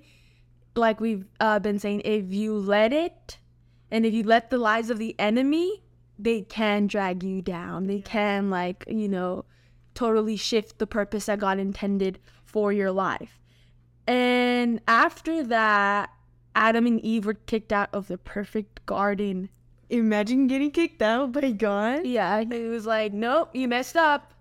like 0.75 1.01
we've 1.01 1.25
uh, 1.39 1.59
been 1.59 1.79
saying, 1.79 2.03
if 2.05 2.31
you 2.31 2.55
let 2.55 2.93
it, 2.93 3.39
and 3.91 4.05
if 4.05 4.13
you 4.13 4.23
let 4.23 4.51
the 4.51 4.57
lies 4.57 4.89
of 4.89 4.99
the 4.99 5.15
enemy, 5.19 5.83
they 6.17 6.41
can 6.41 6.87
drag 6.87 7.23
you 7.23 7.41
down. 7.41 7.87
They 7.87 8.01
can, 8.01 8.49
like, 8.49 8.85
you 8.87 9.09
know, 9.09 9.45
totally 9.95 10.37
shift 10.37 10.77
the 10.77 10.87
purpose 10.87 11.25
that 11.25 11.39
God 11.39 11.59
intended 11.59 12.19
for 12.51 12.73
your 12.73 12.91
life. 12.91 13.39
And 14.07 14.81
after 14.87 15.43
that, 15.43 16.09
Adam 16.55 16.85
and 16.87 16.99
Eve 17.01 17.25
were 17.25 17.35
kicked 17.35 17.71
out 17.71 17.89
of 17.93 18.07
the 18.07 18.17
perfect 18.17 18.85
garden. 18.85 19.49
Imagine 19.89 20.47
getting 20.47 20.71
kicked 20.71 21.01
out 21.01 21.31
by 21.31 21.51
God. 21.51 22.05
Yeah, 22.05 22.43
he 22.43 22.67
was 22.67 22.85
like, 22.85 23.13
"Nope, 23.13 23.55
you 23.55 23.67
messed 23.67 23.95
up." 23.95 24.33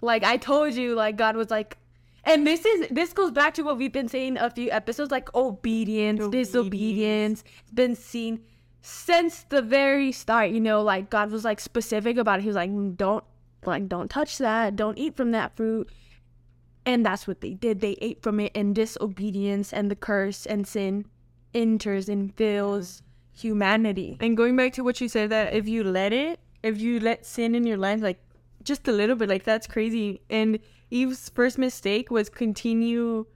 Like 0.00 0.24
I 0.24 0.36
told 0.36 0.74
you, 0.74 0.94
like 0.94 1.16
God 1.16 1.36
was 1.36 1.50
like, 1.50 1.76
and 2.24 2.46
this 2.46 2.64
is 2.64 2.88
this 2.90 3.12
goes 3.12 3.30
back 3.32 3.54
to 3.54 3.62
what 3.62 3.78
we've 3.78 3.92
been 3.92 4.08
saying 4.08 4.36
a 4.38 4.50
few 4.50 4.70
episodes, 4.70 5.10
like 5.10 5.32
obedience, 5.34 6.20
Obedience. 6.20 6.48
disobedience. 6.48 7.44
It's 7.62 7.72
been 7.72 7.94
seen 7.96 8.40
since 8.82 9.42
the 9.48 9.62
very 9.62 10.12
start. 10.12 10.50
You 10.50 10.60
know, 10.60 10.82
like 10.82 11.10
God 11.10 11.30
was 11.30 11.44
like 11.44 11.60
specific 11.60 12.16
about 12.16 12.38
it. 12.38 12.42
He 12.42 12.48
was 12.48 12.56
like, 12.56 12.70
"Mm, 12.70 12.96
"Don't 12.96 13.24
like 13.66 13.88
don't 13.88 14.08
touch 14.08 14.38
that. 14.38 14.76
Don't 14.76 14.98
eat 14.98 15.16
from 15.16 15.32
that 15.32 15.56
fruit." 15.56 15.90
And 16.86 17.04
that's 17.04 17.26
what 17.26 17.40
they 17.40 17.54
did. 17.54 17.80
They 17.80 17.96
ate 18.00 18.22
from 18.22 18.40
it, 18.40 18.52
and 18.54 18.74
disobedience 18.74 19.72
and 19.72 19.90
the 19.90 19.96
curse 19.96 20.46
and 20.46 20.66
sin 20.66 21.04
enters 21.52 22.08
and 22.08 22.34
fills 22.36 23.02
humanity. 23.32 24.16
And 24.20 24.36
going 24.36 24.56
back 24.56 24.72
to 24.74 24.84
what 24.84 25.00
you 25.00 25.08
said, 25.08 25.30
that 25.30 25.52
if 25.54 25.68
you 25.68 25.84
let 25.84 26.12
it, 26.12 26.40
if 26.62 26.80
you 26.80 27.00
let 27.00 27.26
sin 27.26 27.54
in 27.54 27.66
your 27.66 27.76
life, 27.76 28.00
like 28.00 28.20
just 28.62 28.86
a 28.88 28.92
little 28.92 29.16
bit, 29.16 29.28
like 29.28 29.44
that's 29.44 29.66
crazy. 29.66 30.20
And 30.30 30.58
Eve's 30.90 31.28
first 31.28 31.58
mistake 31.58 32.10
was 32.10 32.28
continue, 32.28 33.26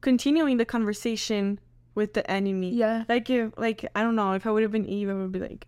continuing 0.00 0.56
the 0.56 0.64
conversation 0.64 1.58
with 1.94 2.14
the 2.14 2.28
enemy. 2.30 2.70
Yeah. 2.74 3.04
Like 3.08 3.28
if, 3.30 3.52
like 3.56 3.84
I 3.94 4.02
don't 4.02 4.16
know, 4.16 4.32
if 4.32 4.46
I 4.46 4.50
would 4.50 4.62
have 4.62 4.72
been 4.72 4.86
Eve, 4.86 5.10
I 5.10 5.14
would 5.14 5.32
be 5.32 5.40
like, 5.40 5.66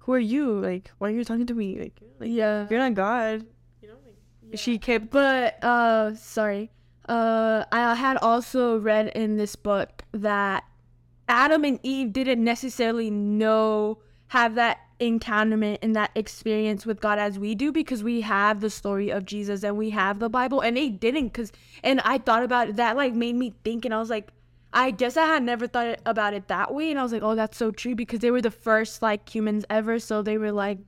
"Who 0.00 0.12
are 0.12 0.18
you? 0.18 0.60
Like, 0.60 0.90
why 0.98 1.08
are 1.08 1.12
you 1.12 1.24
talking 1.24 1.46
to 1.46 1.54
me? 1.54 1.78
Like, 1.78 2.00
like 2.18 2.30
Yeah. 2.30 2.66
you're 2.70 2.78
not 2.78 2.94
God." 2.94 3.46
Like 4.50 4.58
she 4.58 4.78
kept. 4.78 5.10
But 5.10 5.62
uh 5.62 6.14
sorry. 6.14 6.70
Uh 7.08 7.64
I 7.70 7.94
had 7.94 8.16
also 8.18 8.78
read 8.78 9.08
in 9.08 9.36
this 9.36 9.56
book 9.56 10.02
that 10.12 10.64
Adam 11.28 11.64
and 11.64 11.78
Eve 11.82 12.12
didn't 12.12 12.42
necessarily 12.42 13.10
know 13.10 13.98
have 14.28 14.54
that 14.56 14.78
encounterment 15.00 15.78
and 15.82 15.96
that 15.96 16.10
experience 16.14 16.84
with 16.84 17.00
God 17.00 17.18
as 17.18 17.38
we 17.38 17.54
do 17.54 17.72
because 17.72 18.04
we 18.04 18.20
have 18.20 18.60
the 18.60 18.68
story 18.68 19.10
of 19.10 19.24
Jesus 19.24 19.62
and 19.62 19.76
we 19.76 19.90
have 19.90 20.18
the 20.18 20.28
Bible 20.28 20.60
and 20.60 20.76
they 20.76 20.88
didn't 20.88 21.30
cuz 21.30 21.52
and 21.82 22.00
I 22.00 22.18
thought 22.18 22.42
about 22.42 22.68
it, 22.68 22.76
that 22.76 22.96
like 22.96 23.14
made 23.14 23.34
me 23.34 23.54
think 23.64 23.84
and 23.84 23.94
I 23.94 23.98
was 23.98 24.10
like 24.10 24.28
I 24.72 24.90
guess 24.90 25.16
I 25.16 25.26
had 25.26 25.42
never 25.42 25.66
thought 25.66 25.98
about 26.04 26.34
it 26.34 26.48
that 26.48 26.74
way 26.74 26.90
and 26.90 26.98
I 26.98 27.02
was 27.02 27.12
like 27.12 27.22
oh 27.22 27.34
that's 27.34 27.56
so 27.56 27.70
true 27.70 27.94
because 27.94 28.20
they 28.20 28.30
were 28.30 28.42
the 28.42 28.50
first 28.50 29.00
like 29.00 29.28
humans 29.34 29.64
ever 29.70 29.98
so 29.98 30.20
they 30.22 30.36
were 30.36 30.52
like 30.52 30.78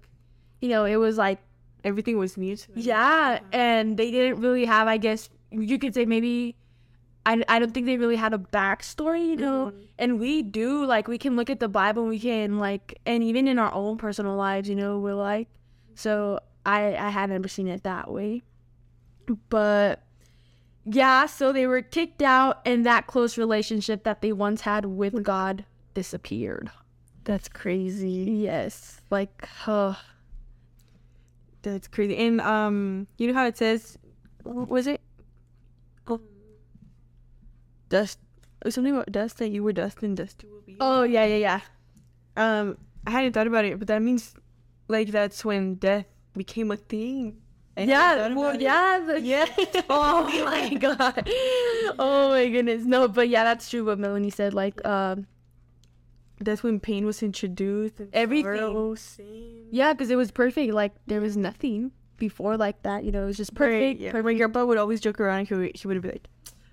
you 0.61 0.69
know 0.69 0.85
it 0.85 0.97
was 0.97 1.17
like 1.17 1.39
Everything 1.85 2.19
was 2.19 2.37
new 2.37 2.57
to 2.57 2.73
them. 2.73 2.79
yeah, 2.79 3.41
and 3.53 3.97
they 3.97 4.11
didn't 4.11 4.41
really 4.41 4.65
have, 4.65 4.87
I 4.89 4.99
guess, 4.99 5.29
you 5.51 5.79
could 5.79 5.95
say 5.95 6.05
maybe. 6.05 6.57
I, 7.25 7.41
I 7.49 7.61
don't 7.61 7.73
think 7.73 7.87
they 7.87 7.99
really 7.99 8.17
had 8.17 8.35
a 8.35 8.39
backstory, 8.39 9.29
you 9.29 9.37
know, 9.37 9.73
and 9.97 10.19
we 10.19 10.43
do 10.43 10.85
like 10.85 11.07
we 11.07 11.19
can 11.19 11.37
look 11.37 11.51
at 11.51 11.61
the 11.61 11.69
Bible, 11.69 12.05
we 12.05 12.19
can 12.19 12.59
like, 12.59 12.99
and 13.07 13.23
even 13.23 13.47
in 13.47 13.61
our 13.61 13.73
own 13.73 13.97
personal 13.97 14.35
lives, 14.35 14.69
you 14.69 14.75
know, 14.75 14.99
we're 14.99 15.15
like, 15.15 15.47
so 15.95 16.41
I 16.67 16.97
I 16.97 17.11
had 17.11 17.31
never 17.31 17.47
seen 17.47 17.69
it 17.69 17.85
that 17.85 18.11
way, 18.11 18.43
but 19.49 20.03
yeah, 20.85 21.27
so 21.27 21.53
they 21.53 21.69
were 21.69 21.81
kicked 21.81 22.23
out, 22.23 22.61
and 22.67 22.85
that 22.87 23.07
close 23.07 23.39
relationship 23.39 24.03
that 24.03 24.21
they 24.21 24.33
once 24.33 24.63
had 24.63 24.85
with 24.85 25.23
God 25.23 25.65
disappeared. 25.95 26.73
That's 27.23 27.49
crazy. 27.49 28.33
Yes, 28.43 29.01
like, 29.11 29.49
uh, 29.69 29.95
That's 31.63 31.89
crazy. 31.89 32.17
And 32.17 32.41
um, 32.41 33.07
you 33.19 33.29
know 33.29 33.35
how 33.35 33.47
it 33.47 33.57
says, 33.57 33.99
was 34.45 34.87
it? 34.87 35.01
Oh, 36.07 36.21
dust. 37.89 38.19
Something 38.69 38.95
about 38.95 39.11
dust 39.11 39.39
that 39.39 39.49
you 39.49 39.63
were 39.63 39.73
dust 39.73 40.03
and 40.03 40.17
dust 40.17 40.43
you 40.43 40.51
will 40.51 40.61
be. 40.61 40.77
oh 40.79 41.03
yeah, 41.03 41.25
yeah, 41.25 41.37
yeah. 41.37 41.61
Um, 42.37 42.79
I 43.07 43.11
hadn't 43.11 43.33
thought 43.33 43.49
about 43.49 43.65
it, 43.65 43.79
but 43.79 43.89
that 43.89 44.01
means 44.01 44.35
like 44.89 45.09
that's 45.09 45.45
when 45.45 45.77
death 45.77 46.07
became 46.35 46.71
a 46.71 46.77
thing. 46.77 47.39
I 47.77 47.83
Yeah, 47.83 48.35
well, 48.35 48.61
yeah, 48.61 49.01
the, 49.07 49.21
Yeah. 49.21 49.47
oh 49.91 50.45
my 50.45 50.75
god. 50.75 51.29
Oh 51.99 52.31
my 52.31 52.49
goodness. 52.49 52.85
No, 52.85 53.09
but 53.09 53.29
yeah, 53.29 53.45
that's 53.45 53.69
true. 53.69 53.85
What 53.85 53.99
Melanie 53.99 54.31
said, 54.31 54.55
like, 54.55 54.85
um, 54.87 55.27
That's 56.41 56.63
when 56.63 56.81
pain 56.81 57.07
was 57.07 57.23
introduced. 57.23 58.01
Everything. 58.13 58.45
yeah, 59.71 59.93
because 59.93 60.11
it 60.11 60.17
was 60.17 60.31
perfect. 60.31 60.73
Like, 60.75 60.93
there 61.07 61.21
was 61.21 61.37
nothing 61.37 61.93
before 62.19 62.57
like 62.57 62.83
that. 62.83 63.05
You 63.05 63.13
know, 63.13 63.25
it 63.25 63.27
was 63.27 63.37
just 63.37 63.55
perfect. 63.55 64.01
Yeah. 64.01 64.11
perfect. 64.11 64.25
My 64.27 64.35
grandpa 64.35 64.65
would 64.65 64.79
always 64.79 65.01
joke 65.01 65.21
around. 65.21 65.49
He 65.49 65.55
would, 65.55 65.77
he 65.77 65.87
would 65.89 66.01
be 66.03 66.09
like, 66.09 66.29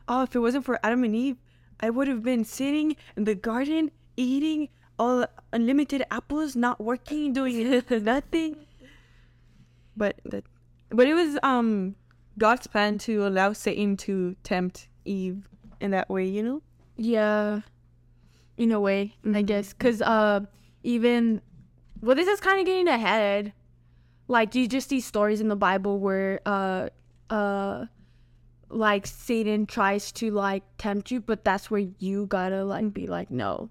"Oh, 0.07 0.23
if 0.23 0.35
it 0.35 0.39
wasn't 0.39 0.65
for 0.65 0.79
Adam 0.83 1.03
and 1.03 1.15
Eve, 1.15 1.37
I 1.79 1.89
would 1.89 2.07
have 2.07 2.23
been 2.23 2.43
sitting 2.45 2.95
in 3.15 3.23
the 3.25 3.35
garden 3.35 3.91
eating 4.17 4.69
all 4.97 5.25
unlimited 5.53 6.03
apples, 6.11 6.55
not 6.55 6.79
working, 6.81 7.33
doing 7.33 7.83
nothing." 7.89 8.55
But 9.95 10.19
that, 10.25 10.45
but 10.89 11.07
it 11.07 11.13
was 11.13 11.37
um 11.43 11.95
God's 12.37 12.67
plan 12.67 12.97
to 12.99 13.27
allow 13.27 13.53
Satan 13.53 13.97
to 13.97 14.35
tempt 14.43 14.87
Eve 15.05 15.47
in 15.79 15.91
that 15.91 16.09
way. 16.09 16.25
You 16.25 16.43
know. 16.43 16.61
Yeah, 16.95 17.61
in 18.59 18.71
a 18.71 18.79
way, 18.79 19.15
I 19.25 19.41
Mhm. 19.41 19.45
guess. 19.47 19.73
Because 19.73 20.01
uh, 20.03 20.41
even 20.83 21.41
well, 22.01 22.15
this 22.15 22.27
is 22.27 22.39
kind 22.39 22.59
of 22.59 22.65
getting 22.67 22.87
ahead. 22.87 23.53
Like 24.27 24.53
you 24.53 24.67
just 24.67 24.89
see 24.89 25.01
stories 25.01 25.41
in 25.41 25.47
the 25.47 25.55
Bible 25.55 25.97
where 25.99 26.39
uh 26.45 26.89
uh 27.31 27.85
like 28.69 29.07
Satan 29.07 29.65
tries 29.65 30.11
to 30.13 30.29
like 30.29 30.61
tempt 30.77 31.09
you, 31.09 31.21
but 31.21 31.43
that's 31.43 31.71
where 31.71 31.87
you 31.97 32.27
gotta 32.27 32.63
like 32.63 32.93
be 32.93 33.07
like 33.07 33.31
no, 33.31 33.69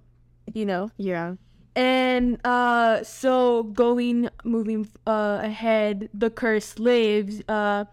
you 0.53 0.67
know. 0.67 0.91
Yeah. 0.97 1.37
And 1.77 2.41
uh 2.45 3.05
so 3.05 3.63
going 3.65 4.29
moving 4.43 4.89
uh 5.07 5.39
ahead, 5.43 6.09
the 6.13 6.31
curse 6.31 6.79
lives. 6.81 7.43
Uh 7.47 7.85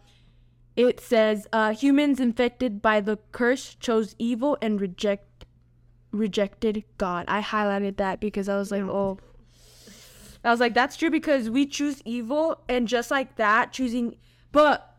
it 0.75 0.99
says 0.99 1.47
uh 1.53 1.73
humans 1.73 2.19
infected 2.19 2.81
by 2.81 2.99
the 2.99 3.17
curse 3.31 3.75
chose 3.75 4.15
evil 4.17 4.57
and 4.61 4.81
reject 4.81 5.34
rejected 6.15 6.83
God. 6.97 7.25
I 7.27 7.41
highlighted 7.41 7.97
that 7.97 8.19
because 8.19 8.49
I 8.49 8.57
was 8.57 8.71
like, 8.71 8.83
oh 8.83 9.19
I 10.43 10.51
was 10.51 10.59
like, 10.59 10.75
that's 10.75 10.95
true 10.95 11.09
because 11.09 11.49
we 11.49 11.65
choose 11.65 12.01
evil 12.05 12.61
and 12.69 12.87
just 12.87 13.09
like 13.09 13.35
that, 13.37 13.73
choosing 13.73 14.15
but 14.51 14.95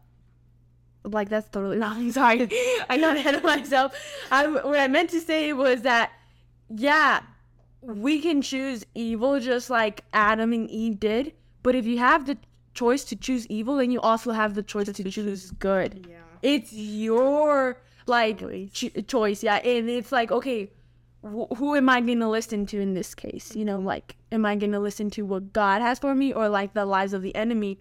like 1.05 1.29
that's 1.29 1.49
totally 1.49 1.79
not. 1.85 1.97
I'm 1.97 2.11
sorry. 2.11 2.43
I 2.91 2.99
got 2.99 3.17
ahead 3.17 3.37
of 3.37 3.45
myself. 3.45 3.95
I 4.31 4.47
what 4.49 4.79
I 4.79 4.89
meant 4.89 5.11
to 5.11 5.21
say 5.21 5.53
was 5.53 5.83
that 5.83 6.13
yeah, 6.69 7.21
we 7.81 8.21
can 8.21 8.43
choose 8.43 8.85
evil 8.95 9.39
just 9.39 9.71
like 9.71 10.03
Adam 10.13 10.53
and 10.53 10.69
Eve 10.69 10.99
did. 10.99 11.33
But 11.63 11.75
if 11.77 11.87
you 11.87 11.99
have 11.99 12.27
the 12.27 12.37
choice 12.75 13.05
to 13.05 13.17
choose 13.17 13.47
evil, 13.47 13.77
then 13.77 13.91
you 13.91 14.01
also 14.01 14.33
have 14.33 14.55
the 14.55 14.63
choice 14.63 14.91
to 14.91 15.11
choose 15.11 15.53
good. 15.53 16.07
Yeah. 16.09 16.17
It's 16.43 16.73
your 16.73 17.81
like 18.07 18.41
cho- 18.73 19.01
choice, 19.07 19.43
yeah. 19.43 19.57
And 19.57 19.89
it's 19.89 20.11
like, 20.13 20.33
okay, 20.33 20.71
wh- 21.23 21.55
who 21.57 21.75
am 21.75 21.89
I 21.89 22.01
going 22.01 22.21
to 22.21 22.29
listen 22.29 22.67
to 22.67 22.81
in 22.81 22.95
this 22.95 23.15
case? 23.15 23.55
You 23.55 23.65
know, 23.65 23.79
like, 23.79 24.17
am 24.33 24.47
I 24.47 24.57
going 24.57 24.73
to 24.73 24.81
listen 24.81 25.11
to 25.11 25.23
what 25.23 25.53
God 25.53 25.83
has 25.83 25.99
for 25.99 26.15
me 26.15 26.33
or 26.33 26.49
like 26.49 26.75
the 26.75 26.85
lies 26.85 27.13
of 27.13 27.23
the 27.23 27.35
enemy? 27.35 27.79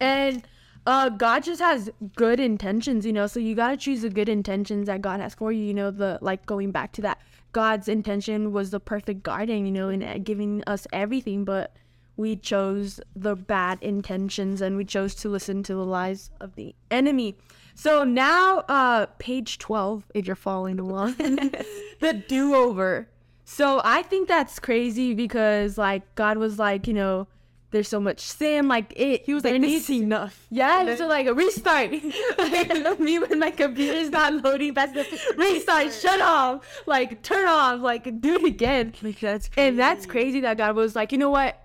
And 0.00 0.46
uh 0.84 1.08
God 1.08 1.44
just 1.44 1.60
has 1.60 1.90
good 2.16 2.40
intentions, 2.40 3.06
you 3.06 3.12
know, 3.12 3.26
so 3.26 3.38
you 3.38 3.54
got 3.54 3.70
to 3.70 3.76
choose 3.76 4.02
the 4.02 4.10
good 4.10 4.28
intentions 4.28 4.86
that 4.86 5.00
God 5.00 5.20
has 5.20 5.34
for 5.34 5.52
you, 5.52 5.64
you 5.64 5.74
know, 5.74 5.90
the 5.90 6.18
like 6.20 6.44
going 6.46 6.72
back 6.72 6.92
to 6.92 7.02
that 7.02 7.18
God's 7.52 7.88
intention 7.88 8.52
was 8.52 8.70
the 8.70 8.80
perfect 8.80 9.22
garden, 9.22 9.66
you 9.66 9.72
know, 9.72 9.88
and 9.88 10.02
uh, 10.02 10.18
giving 10.18 10.62
us 10.66 10.86
everything, 10.92 11.44
but 11.44 11.76
we 12.16 12.36
chose 12.36 13.00
the 13.14 13.36
bad 13.36 13.78
intentions 13.82 14.60
and 14.60 14.76
we 14.76 14.84
chose 14.84 15.14
to 15.16 15.28
listen 15.28 15.62
to 15.64 15.74
the 15.74 15.84
lies 15.84 16.30
of 16.40 16.54
the 16.56 16.74
enemy. 16.90 17.36
So 17.74 18.04
now 18.04 18.58
uh 18.68 19.06
page 19.18 19.58
12 19.58 20.04
if 20.14 20.26
you're 20.26 20.36
following 20.36 20.78
along. 20.78 21.14
the 22.00 22.22
do-over. 22.28 23.08
So 23.44 23.80
I 23.84 24.02
think 24.02 24.28
that's 24.28 24.58
crazy 24.58 25.14
because 25.14 25.76
like 25.76 26.14
God 26.14 26.38
was 26.38 26.58
like, 26.58 26.86
you 26.86 26.94
know, 26.94 27.26
there's 27.72 27.88
so 27.88 27.98
much 28.00 28.20
sin 28.20 28.68
like 28.68 28.92
it 28.96 29.24
He 29.24 29.34
was 29.34 29.44
like, 29.44 29.60
needs 29.60 29.86
"This 29.86 29.96
is 29.96 30.02
enough." 30.02 30.46
yeah, 30.50 30.94
so 30.94 31.06
like 31.06 31.26
a 31.26 31.34
restart. 31.34 31.90
like, 32.38 32.98
me 33.00 33.18
when 33.18 33.38
my 33.38 33.50
computer's 33.50 34.10
not 34.10 34.44
loading 34.44 34.74
fast 34.74 34.94
enough. 34.94 35.10
Restart, 35.36 35.92
shut 35.92 36.20
off, 36.20 36.82
like 36.86 37.22
turn 37.22 37.48
off, 37.48 37.80
like 37.80 38.20
do 38.20 38.36
it 38.36 38.44
again. 38.44 38.92
Like 39.02 39.20
that's 39.20 39.48
crazy. 39.48 39.68
And 39.68 39.78
that's 39.78 40.06
crazy 40.06 40.40
that 40.40 40.58
God 40.58 40.76
was 40.76 40.94
like, 40.94 41.12
you 41.12 41.18
know 41.18 41.30
what? 41.30 41.58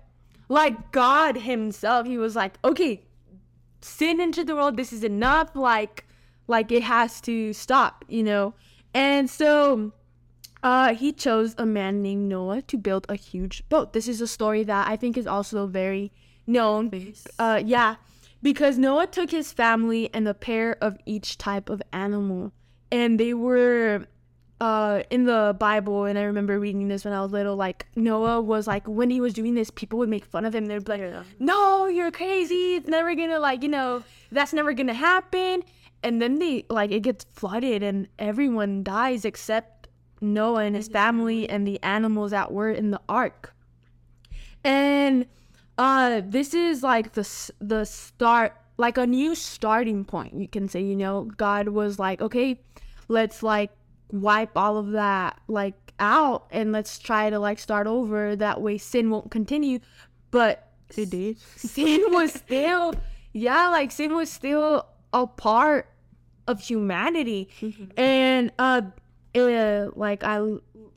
Like 0.48 0.92
God 0.92 1.36
Himself, 1.36 2.06
He 2.06 2.18
was 2.18 2.34
like, 2.34 2.54
okay, 2.64 3.02
sin 3.80 4.20
into 4.20 4.44
the 4.44 4.54
world. 4.54 4.76
This 4.76 4.92
is 4.92 5.04
enough. 5.04 5.54
Like, 5.54 6.06
like 6.46 6.72
it 6.72 6.82
has 6.82 7.20
to 7.22 7.52
stop, 7.52 8.04
you 8.08 8.22
know. 8.22 8.54
And 8.94 9.28
so, 9.28 9.92
uh, 10.62 10.94
he 10.94 11.12
chose 11.12 11.54
a 11.58 11.66
man 11.66 12.02
named 12.02 12.28
Noah 12.28 12.62
to 12.62 12.76
build 12.76 13.06
a 13.08 13.14
huge 13.14 13.68
boat. 13.68 13.92
This 13.92 14.08
is 14.08 14.20
a 14.20 14.26
story 14.26 14.64
that 14.64 14.88
I 14.88 14.96
think 14.96 15.16
is 15.16 15.26
also 15.26 15.66
very 15.66 16.12
known. 16.46 16.90
Uh, 17.38 17.62
yeah, 17.64 17.96
because 18.42 18.78
Noah 18.78 19.06
took 19.06 19.30
his 19.30 19.52
family 19.52 20.10
and 20.12 20.26
a 20.26 20.34
pair 20.34 20.76
of 20.80 20.98
each 21.06 21.38
type 21.38 21.68
of 21.68 21.82
animal, 21.92 22.52
and 22.90 23.20
they 23.20 23.34
were 23.34 24.06
uh 24.60 25.02
in 25.10 25.24
the 25.24 25.56
Bible. 25.58 26.04
And 26.04 26.18
I 26.18 26.22
remember 26.22 26.58
reading 26.58 26.88
this 26.88 27.04
when 27.04 27.14
I 27.14 27.22
was 27.22 27.32
little. 27.32 27.56
Like 27.56 27.86
Noah 27.96 28.40
was 28.40 28.66
like 28.66 28.86
when 28.86 29.10
he 29.10 29.20
was 29.20 29.32
doing 29.32 29.54
this, 29.54 29.70
people 29.70 29.98
would 30.00 30.08
make 30.08 30.24
fun 30.24 30.44
of 30.44 30.54
him. 30.54 30.66
They'd 30.66 30.84
be 30.84 30.92
like, 30.92 31.00
Yeah. 31.00 31.22
"No, 31.38 31.86
you're 31.86 32.10
crazy. 32.10 32.76
It's 32.76 32.88
never 32.88 33.14
gonna 33.14 33.38
like 33.38 33.62
you 33.62 33.68
know 33.68 34.02
that's 34.32 34.52
never 34.52 34.72
gonna 34.72 34.94
happen." 34.94 35.62
And 36.02 36.22
then 36.22 36.38
they 36.38 36.64
like 36.68 36.90
it 36.90 37.00
gets 37.00 37.24
flooded 37.32 37.82
and 37.82 38.08
everyone 38.18 38.82
dies 38.84 39.24
except 39.24 39.88
Noah 40.20 40.64
and 40.64 40.76
his 40.76 40.88
family 40.88 41.48
and 41.48 41.66
the 41.66 41.82
animals 41.82 42.30
that 42.30 42.52
were 42.52 42.70
in 42.70 42.90
the 42.90 43.00
ark. 43.08 43.54
And 44.64 45.26
uh 45.78 46.20
this 46.24 46.54
is 46.54 46.82
like 46.82 47.12
the 47.12 47.52
the 47.60 47.84
start 47.84 48.56
like 48.76 48.98
a 48.98 49.06
new 49.06 49.34
starting 49.34 50.04
point 50.04 50.34
you 50.34 50.48
can 50.48 50.68
say 50.68 50.82
you 50.82 50.96
know 50.96 51.24
god 51.36 51.68
was 51.68 51.98
like 51.98 52.20
okay 52.20 52.60
let's 53.06 53.42
like 53.42 53.70
wipe 54.10 54.56
all 54.56 54.78
of 54.78 54.92
that 54.92 55.38
like 55.48 55.74
out 55.98 56.46
and 56.50 56.72
let's 56.72 56.98
try 56.98 57.30
to 57.30 57.38
like 57.38 57.58
start 57.58 57.86
over. 57.86 58.36
That 58.36 58.60
way 58.60 58.78
sin 58.78 59.10
won't 59.10 59.30
continue. 59.30 59.80
But 60.30 60.70
It 60.96 61.10
did. 61.10 61.38
sin 61.56 62.02
was 62.12 62.32
still 62.32 62.94
yeah 63.32 63.68
like 63.68 63.90
sin 63.90 64.14
was 64.14 64.30
still 64.30 64.86
a 65.12 65.26
part 65.26 65.90
of 66.46 66.60
humanity. 66.60 67.48
And 67.96 68.52
uh, 68.58 68.82
uh 69.34 69.90
like 69.94 70.24
i 70.24 70.38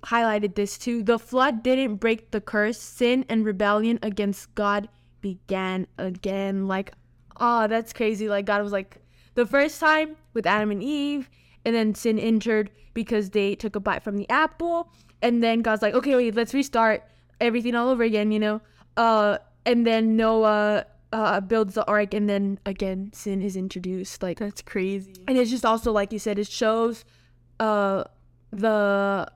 highlighted 0.04 0.56
this 0.56 0.78
too. 0.78 1.04
The 1.04 1.20
flood 1.20 1.62
didn't 1.64 1.96
break 1.98 2.32
the 2.32 2.42
curse. 2.42 2.80
Sin 2.80 3.26
and 3.30 3.46
rebellion 3.46 4.00
against 4.02 4.54
god 4.56 4.90
began 5.22 5.88
again. 5.98 6.68
Like 6.68 6.94
oh 7.40 7.68
that's 7.68 7.94
crazy. 7.94 8.28
Like 8.30 8.46
god 8.46 8.64
was 8.64 8.72
like 8.72 8.98
the 9.36 9.46
first 9.46 9.80
time 9.80 10.16
with 10.34 10.46
adam 10.46 10.72
and 10.72 10.84
eve 10.84 11.30
and 11.66 11.76
then 11.76 11.94
sin 11.96 12.18
entered 12.20 12.70
because 12.94 13.30
they 13.32 13.56
took 13.56 13.76
a 13.76 13.80
bite 13.80 14.04
from 14.04 14.18
the 14.18 14.30
apple 14.30 14.92
and 15.22 15.44
then 15.44 15.62
god's 15.62 15.82
like 15.82 15.94
okay 15.94 16.16
wait 16.16 16.36
let's 16.36 16.54
restart 16.54 17.04
everything 17.40 17.76
all 17.76 17.90
over 17.90 18.04
again 18.04 18.32
you 18.32 18.40
know 18.40 18.62
uh 18.98 19.38
and 19.66 19.86
then 19.86 20.16
noah 20.16 20.86
uh 21.14 21.40
builds 21.42 21.74
the 21.74 21.86
ark 21.86 22.14
and 22.14 22.30
then 22.30 22.58
again 22.66 23.10
sin 23.14 23.42
is 23.42 23.56
introduced 23.56 24.24
like 24.24 24.40
That's 24.40 24.62
crazy. 24.62 25.14
and 25.28 25.38
it's 25.38 25.52
just 25.52 25.66
also 25.66 25.92
like 25.92 26.12
you 26.14 26.20
said 26.20 26.40
it 26.40 26.48
shows 26.48 27.04
uh 27.60 28.04
the 28.52 29.28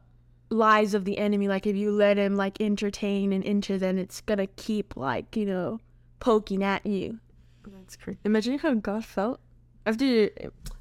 lies 0.50 0.94
of 0.94 1.06
the 1.06 1.18
enemy 1.18 1.48
like 1.48 1.66
if 1.66 1.76
you 1.76 1.92
let 1.92 2.18
him 2.18 2.36
like 2.36 2.62
entertain 2.62 3.34
and 3.34 3.44
enter 3.46 3.78
then 3.78 3.98
it's 3.98 4.22
gonna 4.22 4.48
keep 4.48 4.96
like 4.96 5.36
you 5.36 5.46
know 5.46 5.80
poking 6.20 6.64
at 6.64 6.86
you 6.86 7.20
That's 7.68 7.96
crazy. 7.96 8.20
Imagine 8.24 8.60
how 8.60 8.74
God 8.76 9.04
felt 9.04 9.40
after 9.86 10.30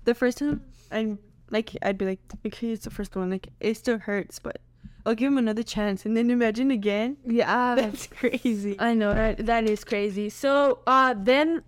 the 0.05 0.15
first 0.15 0.39
time. 0.39 0.63
I'm 0.91 1.19
like, 1.51 1.77
I'd 1.83 1.99
be 1.99 2.07
like, 2.07 2.21
okay, 2.47 2.71
it's 2.73 2.85
the 2.85 2.91
first 2.91 3.15
one. 3.17 3.31
Like, 3.31 3.49
it 3.61 3.77
still 3.77 3.99
hurts, 3.99 4.39
but 4.39 4.59
I'll 5.07 5.15
give 5.15 5.29
him 5.33 5.39
another 5.39 5.63
chance. 5.63 6.07
And 6.07 6.17
then 6.17 6.31
imagine 6.31 6.71
again. 6.71 7.19
yeah 7.27 7.75
That's 7.79 8.07
crazy. 8.07 8.77
i 8.79 8.95
know 8.95 9.13
that 9.15 9.45
that 9.47 9.65
is 9.69 9.85
crazy 9.85 10.29
so 10.31 10.79
uh 10.87 11.15
then 11.17 11.63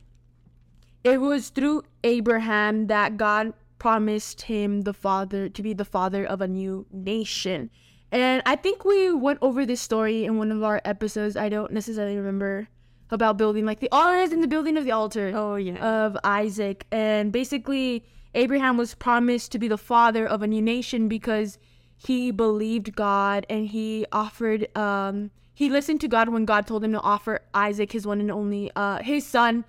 it 1.04 1.20
was 1.20 1.50
through 1.50 1.82
abraham 2.02 2.86
that 2.88 3.16
god 3.16 3.52
promised 3.78 4.42
him 4.42 4.80
the 4.82 4.92
father 4.94 5.48
to 5.48 5.62
be 5.62 5.72
the 5.74 5.84
father 5.84 6.24
of 6.24 6.40
a 6.40 6.48
new 6.48 6.86
nation 6.90 7.70
and 8.10 8.42
i 8.46 8.56
think 8.56 8.84
we 8.84 9.12
went 9.12 9.38
over 9.42 9.66
this 9.66 9.80
story 9.80 10.24
in 10.24 10.38
one 10.38 10.50
of 10.50 10.62
our 10.62 10.80
episodes 10.84 11.36
i 11.36 11.48
don't 11.48 11.72
necessarily 11.72 12.16
remember 12.16 12.68
about 13.10 13.36
building 13.36 13.64
like 13.66 13.80
the 13.80 13.88
altars 13.92 14.32
and 14.32 14.42
the 14.42 14.48
building 14.48 14.76
of 14.76 14.84
the 14.84 14.90
altar 14.90 15.30
Oh 15.34 15.54
yeah. 15.54 15.76
of 15.76 16.16
Isaac. 16.24 16.86
And 16.90 17.30
basically, 17.30 18.04
Abraham 18.34 18.76
was 18.76 18.94
promised 18.94 19.52
to 19.52 19.58
be 19.58 19.68
the 19.68 19.78
father 19.78 20.26
of 20.26 20.42
a 20.42 20.46
new 20.46 20.62
nation 20.62 21.08
because 21.08 21.58
he 21.96 22.30
believed 22.30 22.94
God 22.94 23.46
and 23.48 23.68
he 23.68 24.06
offered, 24.12 24.76
um, 24.76 25.30
he 25.54 25.70
listened 25.70 26.00
to 26.02 26.08
God 26.08 26.28
when 26.28 26.44
God 26.44 26.66
told 26.66 26.84
him 26.84 26.92
to 26.92 27.00
offer 27.00 27.40
Isaac, 27.54 27.92
his 27.92 28.06
one 28.06 28.20
and 28.20 28.30
only, 28.30 28.70
uh, 28.76 29.02
his 29.02 29.26
son, 29.26 29.64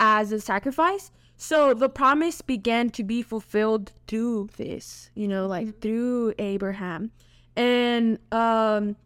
as 0.00 0.32
a 0.32 0.40
sacrifice. 0.40 1.10
So 1.36 1.74
the 1.74 1.90
promise 1.90 2.40
began 2.40 2.88
to 2.90 3.04
be 3.04 3.20
fulfilled 3.20 3.92
through 4.06 4.48
this, 4.56 5.10
you 5.14 5.28
know, 5.28 5.46
like 5.46 5.80
through 5.80 6.34
Abraham. 6.38 7.10
And, 7.54 8.18
um, 8.32 8.96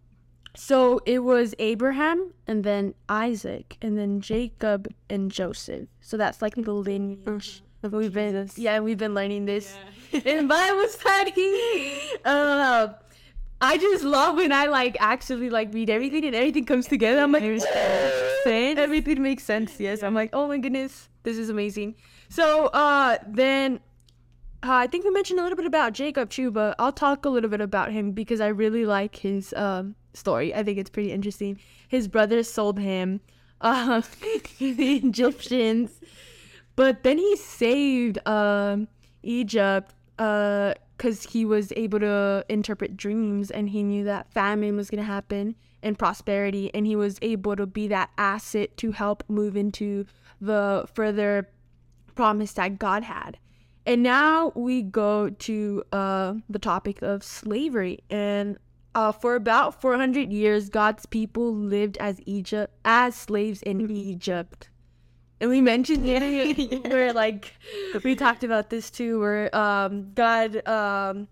so 0.57 1.01
it 1.07 1.21
was 1.21 1.55
Abraham 1.59 2.33
and 2.47 2.65
then 2.65 2.95
Isaac 3.09 3.77
and 3.81 3.97
then 3.97 4.21
Jacob 4.21 4.93
and 5.09 5.31
Joseph. 5.31 5.89
So 6.01 6.17
that's 6.17 6.43
like 6.43 6.55
the 6.55 6.73
lineage. 6.73 7.63
Of 7.83 7.93
We've 7.93 8.13
been 8.13 8.51
yeah, 8.57 8.81
we've 8.81 8.99
been 8.99 9.15
learning 9.15 9.47
this 9.47 9.75
in 10.13 10.47
Bible 10.49 10.89
study. 10.89 12.01
Uh, 12.25 12.89
I 13.63 13.77
just 13.77 14.05
love 14.05 14.37
when 14.37 14.53
I 14.53 14.67
like 14.67 14.97
actually 15.01 15.51
like 15.51 15.73
read 15.73 15.91
everything 15.91 16.25
and 16.25 16.35
everything 16.35 16.65
comes 16.65 16.87
together. 16.87 17.23
I'm 17.23 17.33
like, 17.33 17.43
everything 17.43 19.23
makes 19.23 19.45
sense. 19.53 19.79
Yes, 19.79 20.03
I'm 20.03 20.15
like, 20.15 20.31
oh 20.33 20.49
my 20.49 20.59
goodness, 20.59 21.09
this 21.23 21.37
is 21.37 21.51
amazing. 21.51 21.95
So 22.29 22.67
uh, 22.67 23.19
then 23.27 23.81
uh, 24.63 24.73
I 24.73 24.87
think 24.87 25.05
we 25.05 25.11
mentioned 25.11 25.41
a 25.41 25.43
little 25.43 25.57
bit 25.57 25.67
about 25.67 25.93
Jacob 25.95 26.31
too, 26.31 26.51
but 26.51 26.75
I'll 26.79 26.93
talk 26.93 27.25
a 27.25 27.29
little 27.29 27.51
bit 27.51 27.61
about 27.61 27.93
him 27.93 28.13
because 28.13 28.41
I 28.41 28.49
really 28.49 28.85
like 28.85 29.17
his 29.17 29.55
um, 29.55 29.95
story. 30.15 30.55
I 30.55 30.63
think 30.63 30.79
it's 30.79 30.91
pretty 30.91 31.13
interesting. 31.13 31.59
His 31.89 32.09
brothers 32.09 32.51
sold 32.51 32.79
him 32.79 33.21
uh, 33.61 34.03
the 34.59 34.97
Egyptians, 34.97 36.01
but 36.77 37.03
then 37.03 37.19
he 37.19 37.37
saved 37.37 38.19
um, 38.27 38.89
Egypt 39.23 39.95
because 40.17 41.25
he 41.31 41.45
was 41.45 41.73
able 41.77 42.01
to 42.01 42.45
interpret 42.49 42.97
dreams 42.97 43.51
and 43.51 43.71
he 43.71 43.83
knew 43.83 44.05
that 44.05 44.33
famine 44.33 44.77
was 44.77 44.91
going 44.91 45.01
to 45.01 45.05
happen 45.05 45.55
and 45.83 45.99
prosperity, 45.99 46.71
and 46.75 46.87
he 46.87 46.97
was 46.97 47.19
able 47.23 47.57
to 47.57 47.67
be 47.67 47.89
that 47.89 48.11
asset 48.19 48.77
to 48.79 48.93
help 48.93 49.25
move 49.29 49.57
into 49.57 50.05
the 50.41 50.87
further 50.95 51.49
promise 52.15 52.53
that 52.55 52.79
God 52.79 53.03
had. 53.05 53.39
And 53.87 54.03
now 54.03 54.53
we 54.55 54.83
go 54.83 55.31
to 55.31 55.83
uh, 55.93 56.35
the 56.49 56.59
topic 56.59 57.03
of 57.03 57.25
slavery. 57.25 58.01
And 58.11 58.59
uh, 58.95 59.13
for 59.13 59.35
about 59.35 59.81
400 59.81 60.33
years, 60.33 60.69
God's 60.69 61.07
people 61.07 61.55
lived 61.55 61.97
as 61.99 62.21
Egypt 62.27 62.75
as 62.85 63.15
slaves 63.15 63.63
in 63.63 63.91
Egypt. 63.91 64.69
And 65.41 65.51
we 65.51 65.61
mentioned 65.61 66.07
it 66.07 66.85
where 66.91 67.13
like 67.13 67.55
we 68.05 68.15
talked 68.15 68.45
about 68.45 68.71
this 68.71 68.91
too, 68.91 69.21
where 69.21 69.55
um, 69.57 70.13
God 70.15 70.67
um, 70.69 71.29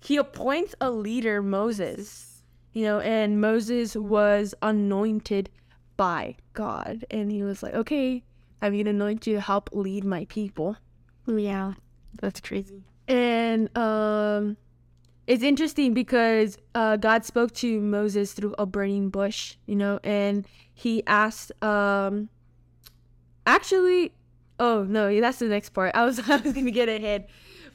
he 0.00 0.16
appoints 0.16 0.74
a 0.80 0.90
leader, 0.90 1.42
Moses. 1.42 2.42
You 2.72 2.84
know, 2.84 3.00
and 3.00 3.40
Moses 3.40 3.96
was 3.96 4.54
anointed 4.62 5.50
by 5.96 6.36
God, 6.52 7.04
and 7.10 7.32
he 7.32 7.42
was 7.42 7.62
like, 7.62 7.74
"Okay, 7.74 8.22
I'm 8.62 8.76
gonna 8.76 8.90
anoint 8.90 9.26
you 9.26 9.34
to 9.34 9.40
help 9.40 9.70
lead 9.72 10.04
my 10.04 10.26
people." 10.26 10.76
Yeah. 11.26 11.74
That's 12.20 12.40
crazy. 12.40 12.82
And 13.06 13.76
um 13.76 14.56
it's 15.26 15.42
interesting 15.42 15.94
because 15.94 16.58
uh 16.74 16.96
God 16.96 17.24
spoke 17.24 17.52
to 17.54 17.80
Moses 17.80 18.32
through 18.32 18.54
a 18.58 18.66
burning 18.66 19.10
bush, 19.10 19.56
you 19.66 19.76
know, 19.76 20.00
and 20.02 20.46
he 20.74 21.02
asked 21.06 21.52
um 21.62 22.28
actually 23.48 24.12
oh 24.60 24.84
no, 24.84 25.20
that's 25.20 25.38
the 25.38 25.46
next 25.46 25.70
part. 25.70 25.94
I 25.94 26.04
was 26.04 26.18
I 26.28 26.36
was 26.36 26.52
gonna 26.52 26.70
get 26.70 26.88
ahead. 26.88 27.26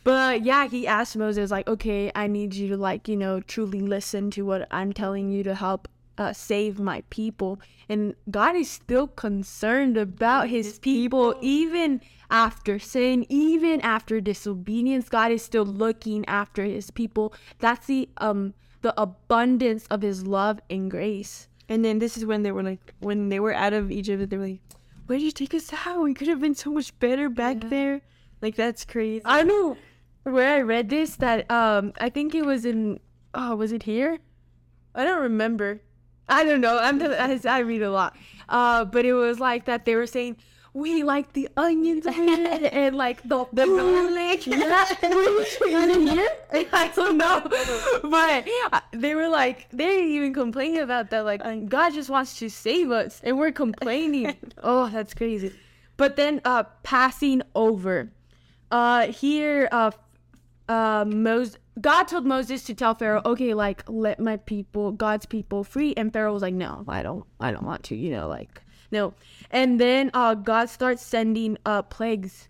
But 0.04 0.44
yeah, 0.44 0.68
he 0.68 0.86
asked 0.86 1.16
Moses 1.16 1.50
like, 1.50 1.68
okay, 1.68 2.12
I 2.14 2.28
need 2.28 2.54
you 2.54 2.68
to 2.70 2.78
like, 2.78 3.08
you 3.08 3.16
know, 3.16 3.40
truly 3.40 3.80
listen 3.80 4.32
to 4.32 4.42
what 4.46 4.68
I'm 4.70 4.92
telling 4.92 5.30
you 5.30 5.44
to 5.44 5.56
help 5.56 5.88
uh, 6.18 6.34
save 6.34 6.78
my 6.78 7.04
people. 7.10 7.60
And 7.88 8.14
God 8.30 8.58
is 8.58 8.70
still 8.70 9.08
concerned 9.08 9.96
about 9.96 10.50
his 10.50 10.78
people, 10.80 11.36
even 11.42 12.02
after 12.30 12.80
sin, 12.80 13.26
even 13.30 13.80
after 13.80 14.20
disobedience. 14.20 15.08
God 15.08 15.32
is 15.32 15.42
still 15.42 15.66
looking 15.66 16.26
after 16.26 16.66
his 16.66 16.92
people. 16.92 17.34
That's 17.60 17.88
the 17.88 18.10
um 18.18 18.54
the 18.82 19.00
abundance 19.02 19.88
of 19.88 20.02
his 20.02 20.28
love 20.28 20.60
and 20.70 20.92
grace. 20.92 21.48
And 21.70 21.86
then 21.86 22.00
this 22.00 22.18
is 22.18 22.26
when 22.26 22.44
they 22.44 22.52
were 22.52 22.62
like, 22.62 22.94
when 23.00 23.30
they 23.30 23.40
were 23.40 23.54
out 23.54 23.72
of 23.72 23.90
Egypt, 23.90 24.30
they 24.30 24.36
were 24.36 24.48
like, 24.48 24.60
"Where 25.06 25.18
did 25.18 25.26
you 25.26 25.32
take 25.32 25.54
us 25.54 25.72
out? 25.86 26.02
We 26.02 26.14
could 26.14 26.28
have 26.28 26.40
been 26.40 26.56
so 26.56 26.72
much 26.72 26.98
better 27.00 27.30
back 27.30 27.64
Yeah. 27.64 27.70
there." 27.70 28.02
Like 28.42 28.56
that's 28.56 28.86
crazy. 28.86 29.22
I 29.26 29.44
know 29.44 29.78
where 30.24 30.56
I 30.56 30.62
read 30.62 30.90
this 30.90 31.16
that 31.18 31.50
um 31.52 31.94
I 32.00 32.10
think 32.10 32.34
it 32.36 32.46
was 32.46 32.66
in 32.66 33.00
oh 33.34 33.56
was 33.56 33.72
it 33.72 33.84
here? 33.84 34.20
I 34.96 35.04
don't 35.06 35.22
remember. 35.22 35.82
I 36.30 36.44
don't 36.46 36.62
know. 36.62 36.78
I'm 36.80 37.00
the, 37.00 37.20
I, 37.22 37.40
I 37.58 37.60
read 37.60 37.82
a 37.82 37.92
lot. 37.92 38.16
Uh, 38.48 38.86
but 38.86 39.06
it 39.06 39.14
was 39.14 39.40
like 39.40 39.66
that 39.66 39.84
they 39.86 39.96
were 39.96 40.08
saying 40.08 40.38
we 40.74 41.04
like 41.04 41.34
the 41.34 41.50
onions 41.56 42.06
and, 42.08 42.66
and 42.66 42.96
like 42.96 43.22
the 43.24 43.46
the 43.54 43.66
garlic. 43.66 44.48
Yeah, 44.48 46.28
I 46.74 46.92
don't 46.96 47.18
know, 47.18 47.42
but 48.10 48.48
uh, 48.72 48.82
they 48.92 49.16
were 49.16 49.30
like 49.30 49.70
they 49.72 49.86
didn't 49.86 50.10
even 50.10 50.34
complain 50.34 50.78
about 50.78 51.10
that. 51.12 51.26
Like 51.26 51.42
God 51.70 51.94
just 51.94 52.10
wants 52.10 52.38
to 52.40 52.50
save 52.50 52.92
us, 52.92 53.22
and 53.24 53.38
we're 53.38 53.52
complaining. 53.52 54.36
oh, 54.64 54.90
that's 54.90 55.14
crazy. 55.14 55.54
But 55.98 56.16
then 56.16 56.42
uh, 56.46 56.64
passing 56.84 57.42
over. 57.56 58.12
Uh, 58.72 59.12
here, 59.12 59.70
uh, 59.72 59.92
uh, 60.68 61.06
Moses, 61.08 61.60
God 61.80 62.06
told 62.06 62.26
Moses 62.26 62.64
to 62.64 62.74
tell 62.74 62.96
Pharaoh, 62.96 63.22
okay, 63.24 63.54
like 63.54 63.84
let 63.88 64.20
my 64.20 64.38
people, 64.38 64.92
God's 64.92 65.28
people, 65.28 65.64
free. 65.64 65.94
And 65.96 66.12
Pharaoh 66.12 66.34
was 66.34 66.42
like, 66.42 66.56
no, 66.56 66.84
I 66.88 67.04
don't, 67.04 67.24
I 67.40 67.52
don't 67.52 67.66
want 67.66 67.84
to, 67.84 67.96
you 67.96 68.10
know, 68.10 68.28
like 68.28 68.63
no. 68.94 69.14
And 69.52 69.80
then 69.80 70.12
uh, 70.14 70.36
God 70.36 70.70
starts 70.70 71.04
sending 71.04 71.58
uh 71.66 71.82
plagues. 71.82 72.48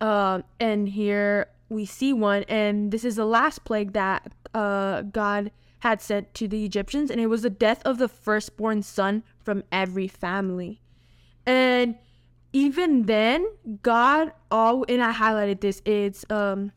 Uh, 0.00 0.42
and 0.60 0.88
here 0.88 1.48
we 1.68 1.86
see 1.86 2.12
one, 2.12 2.44
and 2.44 2.92
this 2.92 3.04
is 3.04 3.16
the 3.16 3.24
last 3.24 3.64
plague 3.64 3.92
that 3.94 4.32
uh 4.54 5.02
God 5.02 5.50
had 5.80 6.00
sent 6.02 6.34
to 6.34 6.48
the 6.48 6.64
Egyptians, 6.64 7.10
and 7.10 7.20
it 7.20 7.26
was 7.26 7.42
the 7.42 7.50
death 7.50 7.82
of 7.84 7.98
the 7.98 8.08
firstborn 8.08 8.82
son 8.82 9.22
from 9.44 9.62
every 9.72 10.08
family. 10.08 10.80
And 11.44 11.96
even 12.52 13.06
then, 13.06 13.46
God 13.82 14.32
all 14.50 14.84
and 14.88 15.02
I 15.02 15.12
highlighted 15.12 15.60
this, 15.60 15.80
it's 15.84 16.24
um 16.30 16.72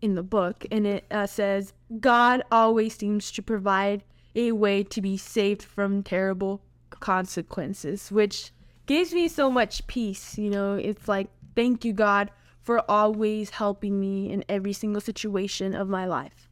in 0.00 0.14
the 0.14 0.22
book, 0.22 0.64
and 0.70 0.86
it 0.86 1.04
uh, 1.10 1.26
says 1.26 1.72
God 1.98 2.42
always 2.50 2.94
seems 2.94 3.32
to 3.32 3.42
provide 3.42 4.04
a 4.34 4.52
way 4.52 4.84
to 4.84 5.00
be 5.00 5.16
saved 5.16 5.62
from 5.62 6.02
terrible 6.02 6.62
consequences, 6.90 8.10
which 8.10 8.52
gives 8.86 9.12
me 9.12 9.28
so 9.28 9.50
much 9.50 9.86
peace. 9.86 10.36
You 10.36 10.50
know, 10.50 10.74
it's 10.74 11.06
like 11.08 11.28
thank 11.54 11.84
you 11.84 11.92
God 11.92 12.30
for 12.62 12.82
always 12.90 13.50
helping 13.50 13.98
me 13.98 14.30
in 14.30 14.44
every 14.48 14.72
single 14.72 15.00
situation 15.00 15.74
of 15.74 15.88
my 15.88 16.06
life. 16.06 16.48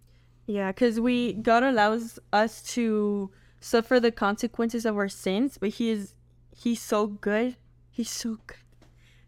Yeah, 0.46 0.72
because 0.72 0.98
we 1.00 1.34
God 1.34 1.62
allows 1.62 2.18
us 2.32 2.62
to 2.74 3.30
suffer 3.60 4.00
the 4.00 4.12
consequences 4.12 4.86
of 4.86 4.96
our 4.96 5.08
sins, 5.08 5.58
but 5.58 5.70
He 5.70 5.90
is 5.90 6.14
He's 6.56 6.80
so 6.80 7.06
good. 7.06 7.56
He's 7.90 8.10
so 8.10 8.38
good 8.46 8.56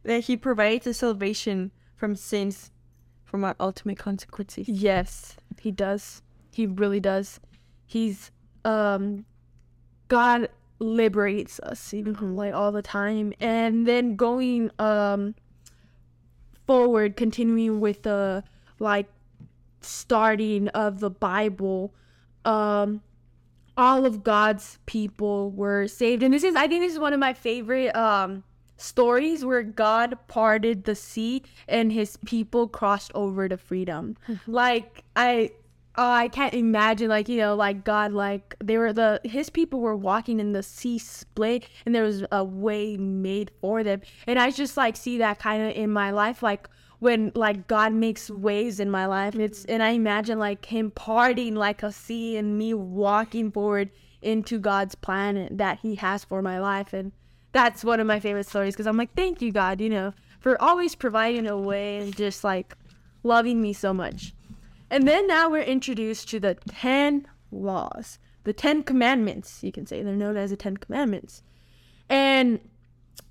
that 0.02 0.24
He 0.24 0.36
provides 0.36 0.86
a 0.86 0.94
salvation 0.94 1.72
from 1.94 2.16
sins, 2.16 2.70
from 3.24 3.44
our 3.44 3.54
ultimate 3.60 3.98
consequences. 3.98 4.68
Yes, 4.68 5.36
he 5.60 5.70
does. 5.70 6.22
He 6.52 6.66
really 6.66 7.00
does. 7.00 7.38
He's 7.86 8.30
um 8.64 9.26
God 10.08 10.48
liberates 10.80 11.60
us, 11.60 11.92
you 11.92 12.02
know, 12.02 12.24
like 12.24 12.54
all 12.54 12.72
the 12.72 12.82
time. 12.82 13.32
And 13.38 13.86
then 13.86 14.16
going 14.16 14.70
um 14.78 15.34
forward, 16.66 17.16
continuing 17.16 17.80
with 17.80 18.02
the 18.02 18.42
like 18.78 19.08
starting 19.80 20.68
of 20.68 21.00
the 21.00 21.10
Bible, 21.10 21.94
um 22.44 23.02
all 23.76 24.04
of 24.04 24.22
God's 24.24 24.78
people 24.86 25.52
were 25.52 25.86
saved. 25.86 26.22
And 26.22 26.34
this 26.34 26.42
is 26.42 26.56
I 26.56 26.66
think 26.66 26.82
this 26.82 26.92
is 26.92 26.98
one 26.98 27.12
of 27.12 27.20
my 27.20 27.34
favorite 27.34 27.94
um 27.94 28.42
stories 28.76 29.44
where 29.44 29.62
God 29.62 30.16
parted 30.26 30.84
the 30.84 30.94
sea 30.94 31.42
and 31.68 31.92
his 31.92 32.16
people 32.24 32.66
crossed 32.66 33.12
over 33.14 33.48
to 33.48 33.58
freedom. 33.58 34.16
like 34.46 35.04
I 35.14 35.52
oh, 35.96 36.10
I 36.10 36.28
can't 36.28 36.54
imagine 36.54 37.08
like, 37.08 37.28
you 37.28 37.38
know, 37.38 37.54
like 37.54 37.84
God 37.84 38.12
like 38.12 38.54
they 38.62 38.78
were 38.78 38.92
the 38.92 39.20
his 39.24 39.50
people 39.50 39.80
were 39.80 39.96
walking 39.96 40.40
in 40.40 40.52
the 40.52 40.62
sea 40.62 40.98
split 40.98 41.66
and 41.84 41.94
there 41.94 42.04
was 42.04 42.24
a 42.30 42.44
way 42.44 42.96
made 42.96 43.50
for 43.60 43.82
them. 43.82 44.00
And 44.26 44.38
I 44.38 44.50
just 44.50 44.76
like 44.76 44.96
see 44.96 45.18
that 45.18 45.38
kind 45.38 45.62
of 45.62 45.76
in 45.76 45.90
my 45.90 46.10
life 46.10 46.42
like 46.42 46.68
when 47.00 47.32
like 47.34 47.66
God 47.66 47.92
makes 47.92 48.30
ways 48.30 48.80
in 48.80 48.90
my 48.90 49.06
life. 49.06 49.34
It's 49.34 49.64
and 49.64 49.82
I 49.82 49.90
imagine 49.90 50.38
like 50.38 50.66
him 50.66 50.90
parting 50.90 51.54
like 51.54 51.82
a 51.82 51.92
sea 51.92 52.36
and 52.36 52.56
me 52.56 52.74
walking 52.74 53.50
forward 53.50 53.90
into 54.22 54.58
God's 54.58 54.94
plan 54.94 55.48
that 55.56 55.80
he 55.80 55.96
has 55.96 56.24
for 56.24 56.42
my 56.42 56.58
life 56.60 56.92
and 56.92 57.12
that's 57.52 57.82
one 57.82 58.00
of 58.00 58.06
my 58.06 58.20
favorite 58.20 58.46
stories 58.46 58.74
because 58.74 58.86
I'm 58.86 58.96
like, 58.96 59.14
thank 59.14 59.42
you, 59.42 59.50
God, 59.50 59.80
you 59.80 59.88
know, 59.88 60.12
for 60.38 60.60
always 60.62 60.94
providing 60.94 61.46
a 61.46 61.56
way 61.56 61.98
and 61.98 62.14
just 62.14 62.44
like 62.44 62.76
loving 63.22 63.60
me 63.60 63.72
so 63.72 63.92
much. 63.92 64.34
And 64.90 65.06
then 65.06 65.26
now 65.26 65.48
we're 65.48 65.62
introduced 65.62 66.28
to 66.30 66.40
the 66.40 66.54
10 66.68 67.26
laws, 67.50 68.18
the 68.44 68.52
10 68.52 68.82
commandments, 68.82 69.62
you 69.62 69.72
can 69.72 69.86
say. 69.86 70.02
They're 70.02 70.14
known 70.14 70.36
as 70.36 70.50
the 70.50 70.56
10 70.56 70.78
commandments. 70.78 71.42
And 72.08 72.60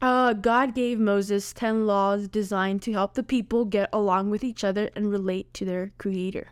uh, 0.02 0.34
God 0.34 0.74
gave 0.74 1.00
Moses 1.00 1.52
10 1.54 1.86
laws 1.86 2.28
designed 2.28 2.82
to 2.84 2.94
help 2.94 3.16
the 3.16 3.24
people 3.24 3.66
get 3.66 3.90
along 3.92 4.30
with 4.30 4.44
each 4.44 4.64
other 4.64 4.90
and 4.96 5.12
relate 5.12 5.54
to 5.56 5.66
their 5.66 5.92
creator. 5.98 6.48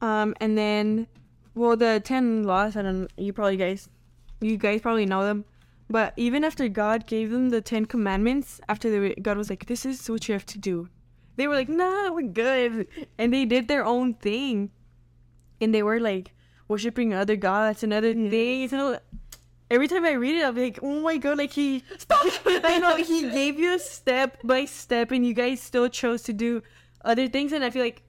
Um, 0.00 0.34
and 0.40 0.56
then, 0.56 1.08
well, 1.54 1.76
the 1.76 2.00
10 2.02 2.44
laws, 2.44 2.76
I 2.76 2.82
don't 2.82 3.10
you 3.18 3.32
probably 3.32 3.56
guys, 3.56 3.88
you 4.40 4.56
guys 4.56 4.80
probably 4.80 5.06
know 5.06 5.24
them. 5.24 5.44
But 5.90 6.12
even 6.16 6.44
after 6.44 6.68
God 6.68 7.06
gave 7.06 7.30
them 7.30 7.48
the 7.48 7.62
Ten 7.62 7.86
Commandments, 7.86 8.60
after 8.68 8.90
they, 8.90 9.14
God 9.14 9.38
was 9.38 9.48
like, 9.48 9.66
"This 9.66 9.86
is 9.86 10.08
what 10.10 10.28
you 10.28 10.34
have 10.34 10.44
to 10.46 10.58
do," 10.58 10.88
they 11.38 11.46
were 11.46 11.54
like, 11.54 11.68
"Nah, 11.70 12.10
we're 12.12 12.28
good," 12.28 12.86
and 13.16 13.32
they 13.32 13.46
did 13.46 13.68
their 13.68 13.84
own 13.86 14.14
thing, 14.14 14.70
and 15.60 15.72
they 15.72 15.82
were 15.82 16.00
like 16.00 16.34
worshiping 16.66 17.14
other 17.14 17.36
gods 17.36 17.82
and 17.82 17.92
other 17.94 18.12
things. 18.12 18.72
And 18.74 19.00
every 19.70 19.86
time 19.88 20.04
I 20.04 20.12
read 20.12 20.34
it, 20.36 20.44
I'm 20.44 20.56
like, 20.56 20.78
"Oh 20.82 21.00
my 21.00 21.16
God!" 21.16 21.38
Like 21.38 21.52
he, 21.52 21.84
stop! 21.96 22.26
I 22.46 22.78
know 22.78 22.96
he 22.96 23.30
gave 23.30 23.58
you 23.58 23.74
a 23.74 23.78
step 23.78 24.38
by 24.42 24.66
step, 24.66 25.12
and 25.12 25.24
you 25.24 25.32
guys 25.32 25.62
still 25.62 25.88
chose 25.88 26.22
to 26.24 26.32
do 26.32 26.62
other 27.04 27.28
things, 27.28 27.52
and 27.52 27.62
I 27.64 27.70
feel 27.70 27.82
like 27.82 28.02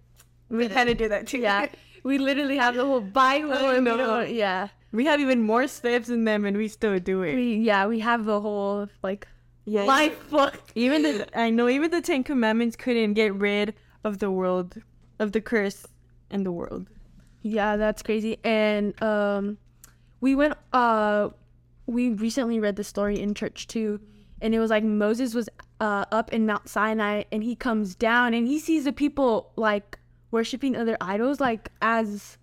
we 0.50 0.68
kind 0.68 0.90
of 0.90 0.98
do 0.98 1.08
that 1.10 1.28
too. 1.28 1.38
Yeah, 1.40 1.68
we 2.04 2.18
literally 2.18 2.58
have 2.58 2.76
the 2.76 2.86
whole 2.86 3.02
Bible. 3.02 3.54
I 3.54 3.76
and 3.76 3.86
don't- 3.86 4.34
yeah. 4.34 4.70
we 4.92 5.06
have 5.06 5.20
even 5.22 5.44
more 5.44 5.68
steps 5.68 6.08
than 6.08 6.26
them, 6.26 6.46
and 6.46 6.58
we 6.58 6.68
still 6.68 6.98
do 7.00 7.22
it. 7.22 7.36
We, 7.36 7.56
yeah, 7.58 7.86
we 7.86 8.00
have 8.00 8.26
the 8.26 8.42
whole 8.42 8.90
like 9.04 9.28
Yeah, 9.70 9.84
life 9.84 10.30
book. 10.32 10.60
Even 10.74 11.04
the 11.04 11.40
I 11.40 11.52
know 11.52 11.70
even 11.70 11.92
the 11.92 12.02
Ten 12.02 12.24
Commandments 12.24 12.76
couldn't 12.76 13.14
get 13.14 13.36
rid 13.36 13.76
of 14.04 14.18
the 14.18 14.32
world 14.32 14.82
of 15.20 15.32
the 15.32 15.42
curse 15.42 15.86
in 16.32 16.44
the 16.44 16.52
world. 16.52 16.88
Yeah, 17.44 17.78
that's 17.78 18.02
crazy. 18.02 18.38
And 18.44 19.00
um 19.04 19.60
we 20.22 20.34
went 20.34 20.56
uh 20.74 21.30
we 21.86 22.10
recently 22.10 22.60
read 22.60 22.78
the 22.78 22.84
story 22.84 23.20
in 23.20 23.36
church 23.36 23.68
too. 23.68 24.00
And 24.42 24.56
it 24.56 24.60
was 24.60 24.72
like 24.72 24.84
Moses 24.84 25.36
was 25.36 25.48
uh 25.80 26.06
up 26.12 26.34
in 26.34 26.48
Mount 26.48 26.68
Sinai 26.68 27.26
and 27.32 27.44
he 27.44 27.56
comes 27.56 27.94
down 27.94 28.34
and 28.34 28.48
he 28.48 28.58
sees 28.58 28.86
the 28.86 28.94
people 28.94 29.52
like 29.56 30.00
worshiping 30.32 30.76
other 30.76 30.98
idols 31.00 31.40
like 31.40 31.70
as 31.80 32.40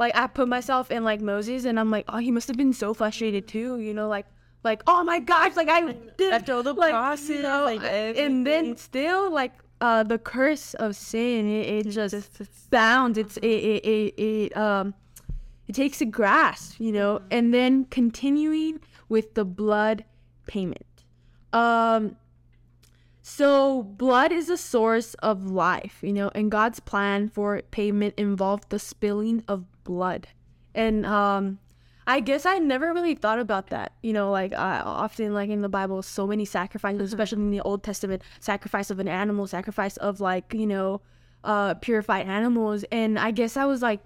like 0.00 0.16
I 0.16 0.26
put 0.26 0.48
myself 0.48 0.90
in 0.90 1.04
like 1.04 1.20
Moses 1.20 1.64
and 1.64 1.78
I'm 1.78 1.92
like, 1.92 2.06
oh 2.08 2.18
he 2.18 2.32
must 2.32 2.48
have 2.48 2.56
been 2.56 2.72
so 2.72 2.94
frustrated 2.94 3.46
too, 3.46 3.78
you 3.78 3.94
know, 3.94 4.08
like 4.08 4.26
like 4.64 4.82
oh 4.86 5.04
my 5.04 5.20
gosh, 5.20 5.56
like 5.56 5.68
I 5.68 5.92
did 6.16 6.32
After 6.32 6.54
all 6.54 6.62
the 6.62 6.74
like, 6.74 6.90
process, 6.90 7.28
you 7.28 7.42
know, 7.42 7.64
like, 7.64 7.82
and 7.82 8.46
then 8.46 8.76
still 8.76 9.30
like 9.30 9.52
uh 9.80 10.02
the 10.02 10.18
curse 10.18 10.74
of 10.74 10.96
sin 10.96 11.48
it, 11.48 11.86
it 11.86 11.90
just 11.90 12.70
bounds. 12.70 13.16
It's 13.18 13.36
it, 13.38 13.46
it, 13.46 13.84
it, 13.84 14.20
it 14.20 14.56
um 14.56 14.94
it 15.68 15.74
takes 15.74 16.00
a 16.00 16.06
grasp 16.06 16.80
you 16.80 16.92
know 16.92 17.20
and 17.30 17.54
then 17.54 17.84
continuing 17.84 18.80
with 19.08 19.34
the 19.34 19.44
blood 19.44 20.04
payment. 20.46 21.04
Um 21.52 22.16
so 23.22 23.82
blood 23.82 24.32
is 24.32 24.48
a 24.48 24.56
source 24.56 25.12
of 25.14 25.50
life 25.50 25.98
you 26.02 26.14
know 26.14 26.30
and 26.34 26.50
god's 26.50 26.80
plan 26.80 27.28
for 27.28 27.60
payment 27.70 28.14
involved 28.16 28.70
the 28.70 28.78
spilling 28.78 29.44
of 29.46 29.66
blood. 29.84 30.28
And 30.74 31.06
um 31.06 31.58
I 32.08 32.20
guess 32.20 32.46
I 32.46 32.58
never 32.58 32.94
really 32.94 33.14
thought 33.14 33.38
about 33.38 33.68
that. 33.68 33.92
You 34.02 34.14
know, 34.14 34.30
like 34.30 34.54
uh, 34.54 34.82
often, 34.84 35.34
like 35.34 35.50
in 35.50 35.60
the 35.60 35.68
Bible, 35.68 36.02
so 36.02 36.26
many 36.26 36.46
sacrifices, 36.46 37.02
especially 37.02 37.42
in 37.42 37.50
the 37.50 37.60
Old 37.60 37.82
Testament, 37.84 38.22
sacrifice 38.40 38.90
of 38.90 38.98
an 38.98 39.08
animal, 39.08 39.46
sacrifice 39.46 39.98
of 39.98 40.18
like 40.18 40.54
you 40.54 40.66
know, 40.66 41.02
uh, 41.44 41.74
purified 41.74 42.26
animals. 42.26 42.82
And 42.90 43.18
I 43.18 43.30
guess 43.30 43.58
I 43.58 43.66
was 43.66 43.82
like, 43.82 44.00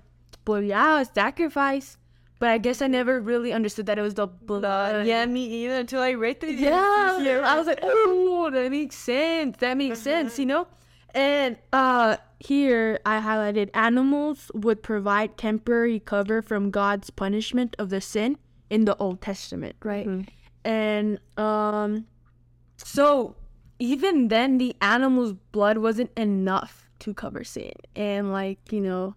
well, 0.46 0.60
yeah, 0.60 1.00
a 1.00 1.04
sacrifice. 1.04 1.96
But 2.40 2.48
I 2.48 2.58
guess 2.58 2.82
I 2.82 2.88
never 2.88 3.20
really 3.20 3.52
understood 3.52 3.86
that 3.86 4.00
it 4.00 4.02
was 4.02 4.14
the 4.14 4.26
blood. 4.26 5.06
yeah, 5.06 5.24
me 5.26 5.46
either 5.64 5.76
until 5.76 6.00
I 6.02 6.14
read 6.14 6.40
the 6.40 6.52
Yeah, 6.52 7.16
I 7.44 7.56
was 7.56 7.68
like, 7.68 7.78
oh, 7.84 8.50
that 8.50 8.68
makes 8.68 8.96
sense. 8.96 9.58
That 9.58 9.76
makes 9.76 10.00
sense, 10.00 10.40
you 10.40 10.46
know. 10.46 10.66
And 11.14 11.56
uh, 11.72 12.16
here 12.44 12.98
I 13.06 13.20
highlighted 13.20 13.70
animals 13.74 14.50
would 14.54 14.82
provide 14.82 15.38
temporary 15.38 16.00
cover 16.00 16.42
from 16.42 16.70
God's 16.70 17.10
punishment 17.10 17.76
of 17.78 17.90
the 17.90 18.00
sin 18.00 18.36
in 18.68 18.84
the 18.84 18.96
Old 18.96 19.20
Testament, 19.20 19.76
right? 19.82 20.06
And 20.64 21.18
um, 21.36 22.06
so 22.76 23.36
even 23.78 24.28
then, 24.28 24.58
the 24.58 24.74
animal's 24.80 25.34
blood 25.52 25.78
wasn't 25.78 26.10
enough 26.16 26.90
to 27.00 27.14
cover 27.14 27.44
sin, 27.44 27.72
and 27.96 28.32
like 28.32 28.72
you 28.72 28.80
know, 28.80 29.14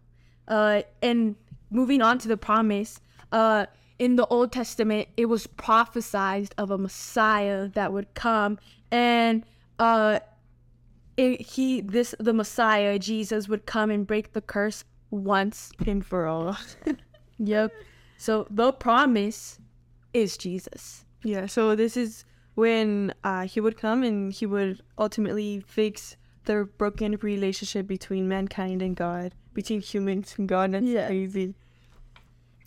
uh, 0.48 0.82
and 1.02 1.36
moving 1.70 2.02
on 2.02 2.18
to 2.20 2.28
the 2.28 2.38
promise, 2.38 3.00
uh, 3.32 3.66
in 4.00 4.16
the 4.16 4.26
Old 4.28 4.52
Testament, 4.52 5.08
it 5.18 5.26
was 5.26 5.48
prophesied 5.48 6.50
of 6.58 6.72
a 6.72 6.78
Messiah 6.78 7.70
that 7.70 7.94
would 7.94 8.14
come, 8.14 8.60
and 8.92 9.44
uh, 9.80 10.20
it, 11.17 11.41
he, 11.41 11.82
this, 11.82 12.13
the 12.19 12.34
Messiah, 12.34 12.99
Jesus, 12.99 13.47
would 13.47 13.65
come 13.65 13.89
and 13.91 14.06
break 14.06 14.34
the 14.34 14.41
curse 14.41 14.84
once 15.12 15.71
and 15.86 16.06
for 16.06 16.25
all. 16.28 16.58
Yep. 17.38 17.71
So 18.17 18.47
the 18.49 18.71
promise 18.71 19.60
is 20.13 20.38
Jesus. 20.38 21.04
yeah, 21.23 21.47
so 21.47 21.75
this 21.75 21.97
is 21.97 22.23
when 22.54 23.13
uh, 23.25 23.41
he 23.45 23.60
would 23.60 23.75
come 23.78 24.04
and 24.04 24.32
he 24.32 24.45
would 24.45 24.82
ultimately 24.97 25.60
fix 25.67 26.15
the 26.45 26.69
broken 26.78 27.17
relationship 27.21 27.88
between 27.88 28.30
mankind 28.30 28.82
and 28.82 28.95
God, 28.95 29.34
between 29.54 29.82
humans 29.82 30.36
and 30.38 30.47
God. 30.47 30.71
That's 30.71 30.86
Yeah. 30.86 31.08
crazy. 31.08 31.56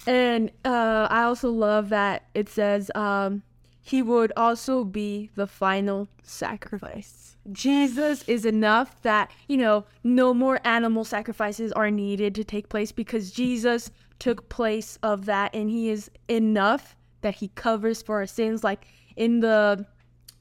And 0.06 0.50
uh, 0.64 1.08
I 1.10 1.22
also 1.22 1.50
love 1.50 1.88
that 1.88 2.24
it 2.34 2.48
says 2.48 2.90
um, 2.94 3.42
he 3.88 4.02
would 4.02 4.30
also 4.36 4.84
be 4.84 5.30
the 5.34 5.46
final 5.46 6.08
sacrifice. 6.22 7.38
Jesus 7.50 8.22
is 8.28 8.44
enough 8.44 9.00
that, 9.00 9.30
you 9.46 9.56
know, 9.56 9.86
no 10.04 10.34
more 10.34 10.60
animal 10.62 11.04
sacrifices 11.04 11.72
are 11.72 11.90
needed 11.90 12.34
to 12.34 12.44
take 12.44 12.68
place 12.68 12.92
because 12.92 13.30
Jesus 13.30 13.90
took 14.18 14.50
place 14.50 14.98
of 15.02 15.24
that 15.24 15.54
and 15.54 15.70
he 15.70 15.88
is 15.88 16.10
enough 16.28 16.96
that 17.22 17.36
he 17.36 17.48
covers 17.48 18.02
for 18.02 18.16
our 18.16 18.26
sins 18.26 18.62
like 18.62 18.86
in 19.16 19.40
the 19.40 19.86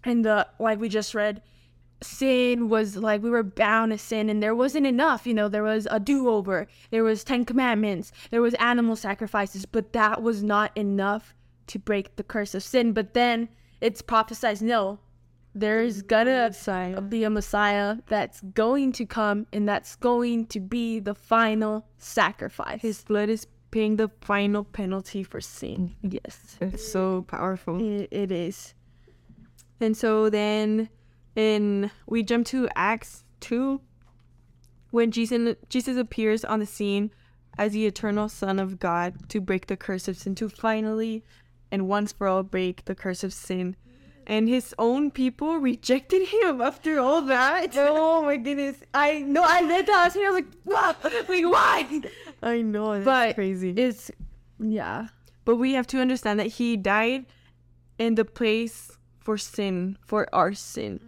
in 0.06 0.24
the 0.24 0.46
like 0.60 0.80
we 0.80 0.90
just 0.90 1.16
read 1.16 1.42
sin 2.02 2.68
was 2.68 2.98
like 2.98 3.24
we 3.24 3.30
were 3.30 3.44
bound 3.44 3.92
to 3.92 3.98
sin 3.98 4.30
and 4.30 4.44
there 4.44 4.56
wasn't 4.56 4.86
enough 4.86 5.26
you 5.26 5.34
know 5.34 5.48
there 5.48 5.64
was 5.64 5.88
a 5.90 6.00
do-over 6.00 6.68
there 6.92 7.04
was 7.04 7.24
10 7.24 7.46
commandments 7.46 8.12
there 8.30 8.42
was 8.42 8.54
animal 8.56 8.96
sacrifices 8.96 9.66
but 9.66 9.94
that 9.94 10.22
was 10.22 10.44
not 10.44 10.76
enough 10.76 11.34
to 11.68 11.80
break 11.80 12.16
the 12.16 12.24
curse 12.24 12.54
of 12.56 12.64
sin 12.64 12.94
but 12.94 13.14
then 13.14 13.50
it's 13.82 14.02
prophesied 14.02 14.62
no 14.62 15.00
there's 15.56 16.04
gonna 16.04 16.48
Messiah. 16.50 17.02
be 17.02 17.24
a 17.24 17.30
messiah 17.30 17.98
that's 18.08 18.42
going 18.54 18.92
to 18.92 19.06
come 19.06 19.48
and 19.52 19.68
that's 19.68 19.96
going 19.96 20.46
to 20.48 20.60
be 20.60 21.00
the 21.00 21.16
final 21.16 21.86
sacrifice 21.98 22.82
His 22.82 23.04
blood 23.04 23.30
is 23.30 23.48
paying 23.72 23.96
the 23.98 24.10
final 24.22 24.64
penalty 24.64 25.24
for 25.24 25.42
sin. 25.42 25.96
yes 26.04 26.58
It's 26.62 26.88
so 26.92 27.24
powerful. 27.28 27.80
it, 27.82 28.08
it 28.12 28.32
is 28.32 28.74
And 29.80 29.96
so 29.98 30.30
then 30.30 30.90
in 31.36 31.92
we 32.08 32.24
jump 32.24 32.46
to 32.48 32.68
Acts 32.76 33.24
2 33.42 33.82
when 34.92 35.12
Jesus 35.12 35.56
Jesus 35.70 35.98
appears 35.98 36.46
on 36.46 36.60
the 36.60 36.66
scene 36.66 37.12
as 37.58 37.74
the 37.74 37.86
eternal 37.88 38.30
son 38.30 38.60
of 38.60 38.80
God 38.80 39.28
to 39.30 39.42
break 39.42 39.66
the 39.68 39.78
curse 39.78 40.08
of 40.08 40.18
sin 40.18 40.36
to 40.36 40.50
finally 40.50 41.24
and 41.72 41.88
once 41.88 42.12
for 42.12 42.28
all 42.28 42.44
break 42.44 42.86
the 42.86 42.96
curse 42.96 43.24
of 43.24 43.34
sin. 43.34 43.76
And 44.26 44.50
his 44.50 44.76
own 44.78 45.10
people 45.12 45.58
rejected 45.58 46.28
him 46.28 46.62
after 46.62 47.00
all 47.00 47.22
that. 47.22 47.74
oh 47.78 48.24
my 48.24 48.36
goodness 48.38 48.78
i 48.94 49.20
know 49.20 49.44
i 49.46 49.62
read 49.62 49.86
that 49.88 49.98
i 50.00 50.06
was, 50.06 50.14
here, 50.14 50.28
I 50.28 50.32
was 50.32 50.42
like 50.42 50.54
wow 50.66 50.96
like 51.04 51.44
why 51.46 52.02
I 52.44 52.62
know, 52.62 52.94
that's 52.94 53.06
But 53.06 53.36
crazy. 53.36 53.72
it's 53.72 54.12
yeah 54.60 55.08
But 55.46 55.56
we 55.56 55.74
have 55.74 55.88
to 55.88 56.00
understand 56.00 56.40
that 56.40 56.48
he 56.60 56.76
died 56.78 57.26
in 57.98 58.16
the 58.16 58.26
place 58.26 58.98
for 59.20 59.38
sin, 59.38 59.98
for 60.06 60.28
our 60.34 60.54
sin. 60.54 61.00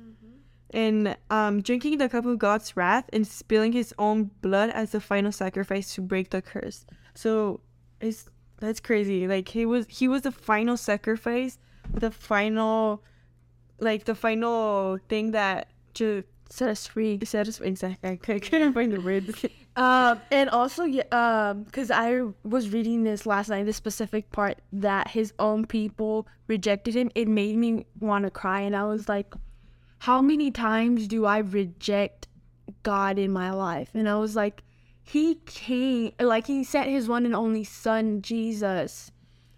And 0.71 1.17
um, 1.29 1.61
drinking 1.61 1.97
the 1.97 2.09
cup 2.09 2.25
of 2.25 2.37
God's 2.37 2.75
wrath 2.77 3.05
and 3.11 3.25
spilling 3.25 3.73
his 3.73 3.93
own 3.97 4.29
blood 4.41 4.69
as 4.69 4.91
the 4.91 4.99
final 5.01 5.31
sacrifice 5.31 5.93
to 5.95 6.01
break 6.01 6.29
the 6.29 6.41
curse. 6.41 6.85
So 7.15 7.61
it's 7.99 8.29
that's 8.59 8.79
crazy. 8.79 9.27
Like 9.27 9.49
he 9.49 9.65
was 9.65 9.85
he 9.89 10.07
was 10.07 10.23
the 10.23 10.31
final 10.31 10.77
sacrifice, 10.77 11.57
the 11.93 12.11
final 12.11 13.03
like 13.79 14.05
the 14.05 14.15
final 14.15 14.99
thing 15.07 15.31
that 15.31 15.69
to 15.95 16.23
set 16.49 16.69
us 16.69 16.87
free 16.87 17.19
set 17.23 17.47
us 17.47 17.57
free. 17.57 17.67
exactly. 17.67 18.09
I 18.35 18.39
couldn't 18.39 18.73
find 18.73 18.91
the 18.91 19.01
words. 19.01 19.45
Um, 19.75 20.19
and 20.29 20.49
also, 20.49 20.83
yeah, 20.83 21.03
um, 21.13 21.63
because 21.63 21.89
I 21.89 22.23
was 22.43 22.69
reading 22.69 23.05
this 23.05 23.25
last 23.25 23.47
night, 23.47 23.65
the 23.65 23.71
specific 23.71 24.29
part 24.29 24.57
that 24.73 25.09
his 25.09 25.31
own 25.39 25.65
people 25.67 26.27
rejected 26.47 26.95
him, 26.95 27.09
it 27.15 27.29
made 27.29 27.55
me 27.55 27.85
want 27.97 28.25
to 28.25 28.29
cry. 28.29 28.59
And 28.59 28.75
I 28.75 28.83
was 28.83 29.07
like, 29.07 29.33
how 29.99 30.21
many 30.21 30.51
times 30.51 31.07
do 31.07 31.25
I 31.25 31.37
reject 31.37 32.27
God 32.83 33.17
in 33.17 33.31
my 33.31 33.51
life? 33.51 33.91
And 33.93 34.09
I 34.09 34.15
was 34.17 34.35
like, 34.35 34.63
he 35.11 35.35
came, 35.45 36.11
like, 36.19 36.47
he 36.47 36.63
sent 36.63 36.87
his 36.89 37.07
one 37.07 37.25
and 37.25 37.35
only 37.35 37.63
son, 37.63 38.21
Jesus, 38.21 39.11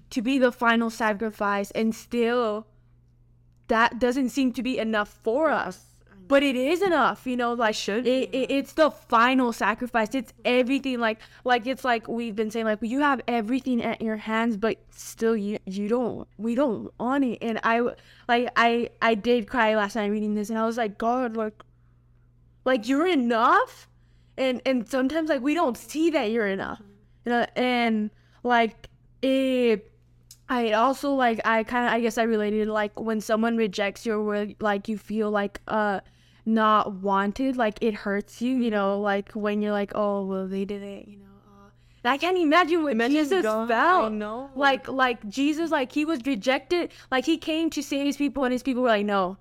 to 0.09 0.21
be 0.21 0.39
the 0.39 0.51
final 0.51 0.89
sacrifice, 0.89 1.71
and 1.71 1.93
still 1.93 2.67
that 3.67 3.99
doesn't 3.99 4.29
seem 4.29 4.53
to 4.53 4.63
be 4.63 4.77
enough 4.77 5.19
for 5.23 5.49
us. 5.49 5.87
But 6.27 6.43
it 6.43 6.55
is 6.55 6.81
enough, 6.81 7.27
you 7.27 7.35
know. 7.35 7.51
Like 7.51 7.75
should 7.75 8.07
it, 8.07 8.29
it, 8.33 8.49
it's 8.49 8.73
the 8.73 8.89
final 8.89 9.51
sacrifice. 9.51 10.15
It's 10.15 10.31
everything. 10.45 10.99
Like 10.99 11.19
like 11.43 11.67
it's 11.67 11.83
like 11.83 12.07
we've 12.07 12.35
been 12.35 12.49
saying. 12.51 12.65
Like 12.65 12.79
you 12.81 13.01
have 13.01 13.19
everything 13.27 13.83
at 13.83 14.01
your 14.01 14.15
hands, 14.15 14.55
but 14.55 14.77
still 14.91 15.35
you 15.35 15.57
you 15.65 15.89
don't. 15.89 16.29
We 16.37 16.55
don't 16.55 16.89
want 16.97 17.25
it. 17.25 17.39
And 17.41 17.59
I 17.63 17.81
like 18.29 18.49
I 18.55 18.89
I 19.01 19.15
did 19.15 19.49
cry 19.49 19.75
last 19.75 19.97
night 19.97 20.07
reading 20.07 20.35
this, 20.35 20.49
and 20.49 20.57
I 20.57 20.65
was 20.65 20.77
like, 20.77 20.97
God, 20.97 21.35
like 21.35 21.61
like 22.63 22.87
you're 22.87 23.07
enough. 23.07 23.89
And 24.41 24.61
and 24.65 24.87
sometimes 24.87 25.29
like 25.29 25.41
we 25.41 25.53
don't 25.53 25.77
see 25.77 26.09
that 26.11 26.31
you're 26.31 26.47
enough. 26.47 26.81
You 27.25 27.31
know, 27.31 27.45
and 27.55 28.09
like 28.43 28.87
it 29.21 29.91
I 30.49 30.71
also 30.73 31.13
like 31.13 31.39
I 31.45 31.63
kind 31.63 31.85
of 31.87 31.93
I 31.93 31.99
guess 32.01 32.17
I 32.17 32.23
related 32.23 32.67
like 32.67 32.99
when 32.99 33.21
someone 33.21 33.55
rejects 33.55 34.05
your 34.05 34.21
word 34.23 34.55
like 34.59 34.89
you 34.89 34.97
feel 34.97 35.29
like 35.31 35.61
uh 35.67 36.01
not 36.45 36.93
wanted 36.95 37.55
like 37.55 37.77
it 37.81 37.93
hurts 37.93 38.41
you 38.41 38.57
you 38.57 38.71
know 38.71 38.99
like 38.99 39.31
when 39.33 39.61
you're 39.61 39.71
like 39.71 39.91
oh 39.93 40.25
well 40.25 40.47
they 40.47 40.65
did 40.65 40.81
it 40.81 41.07
you 41.07 41.17
know 41.17 41.25
uh, 41.47 42.09
I 42.09 42.17
can't 42.17 42.37
imagine 42.37 42.81
what 42.81 42.93
Imagine 42.93 43.15
Jesus 43.17 43.43
God- 43.43 43.67
felt 43.67 44.11
like 44.55 44.87
like 44.87 45.29
Jesus 45.29 45.69
like 45.69 45.91
he 45.91 46.03
was 46.03 46.19
rejected 46.25 46.91
like 47.11 47.25
he 47.25 47.37
came 47.37 47.69
to 47.69 47.83
save 47.83 48.07
his 48.07 48.17
people 48.17 48.43
and 48.43 48.51
his 48.51 48.63
people 48.63 48.81
were 48.81 48.89
like 48.89 49.05
no 49.05 49.37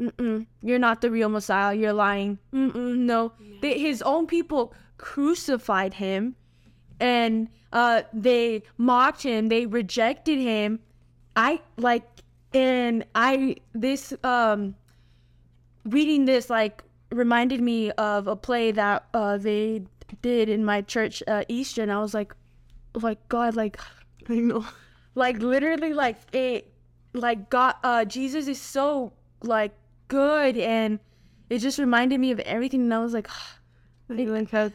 Mm-mm, 0.00 0.46
you're 0.62 0.78
not 0.78 1.00
the 1.00 1.10
real 1.10 1.28
Messiah. 1.28 1.74
You're 1.74 1.92
lying. 1.92 2.38
Mm-mm, 2.52 2.98
no, 2.98 3.32
they, 3.60 3.78
his 3.78 4.00
own 4.02 4.26
people 4.26 4.72
crucified 4.96 5.94
him, 5.94 6.36
and 7.00 7.48
uh, 7.72 8.02
they 8.12 8.62
mocked 8.76 9.22
him. 9.22 9.48
They 9.48 9.66
rejected 9.66 10.38
him. 10.38 10.80
I 11.34 11.60
like, 11.76 12.04
and 12.54 13.04
I 13.14 13.56
this 13.72 14.12
um, 14.22 14.76
reading 15.84 16.24
this 16.26 16.48
like 16.48 16.82
reminded 17.10 17.60
me 17.60 17.90
of 17.92 18.26
a 18.26 18.36
play 18.36 18.70
that 18.70 19.06
uh 19.14 19.38
they 19.38 19.82
did 20.22 20.48
in 20.48 20.64
my 20.64 20.82
church 20.82 21.22
uh, 21.26 21.44
Eastern. 21.48 21.90
I 21.90 22.00
was 22.00 22.14
like, 22.14 22.34
like 22.94 23.28
God, 23.28 23.56
like 23.56 23.80
I 24.28 24.34
know. 24.34 24.64
like 25.14 25.38
literally 25.38 25.92
like 25.92 26.16
it 26.32 26.72
like 27.12 27.50
god 27.50 27.74
uh 27.82 28.04
jesus 28.04 28.46
is 28.46 28.60
so 28.60 29.12
like 29.42 29.72
good 30.08 30.56
and 30.56 30.98
it 31.50 31.58
just 31.60 31.78
reminded 31.78 32.18
me 32.20 32.30
of 32.30 32.40
everything 32.40 32.82
and 32.82 32.92
i 32.94 32.98
was 32.98 33.12
like 33.14 33.28
Like, 34.08 34.28
like 34.28 34.50
how 34.50 34.70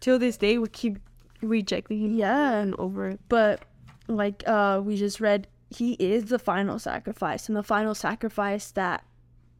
till 0.00 0.18
this 0.18 0.36
day 0.36 0.58
we 0.58 0.68
keep 0.68 0.98
rejecting 1.42 1.98
him 2.00 2.14
Yeah. 2.14 2.52
and 2.60 2.74
over. 2.78 3.18
but 3.28 3.64
like 4.06 4.42
uh 4.46 4.80
we 4.84 4.96
just 4.96 5.18
read 5.20 5.46
he 5.70 5.94
is 5.94 6.26
the 6.26 6.38
final 6.38 6.78
sacrifice 6.78 7.48
and 7.48 7.56
the 7.56 7.62
final 7.62 7.94
sacrifice 7.94 8.70
that 8.72 9.02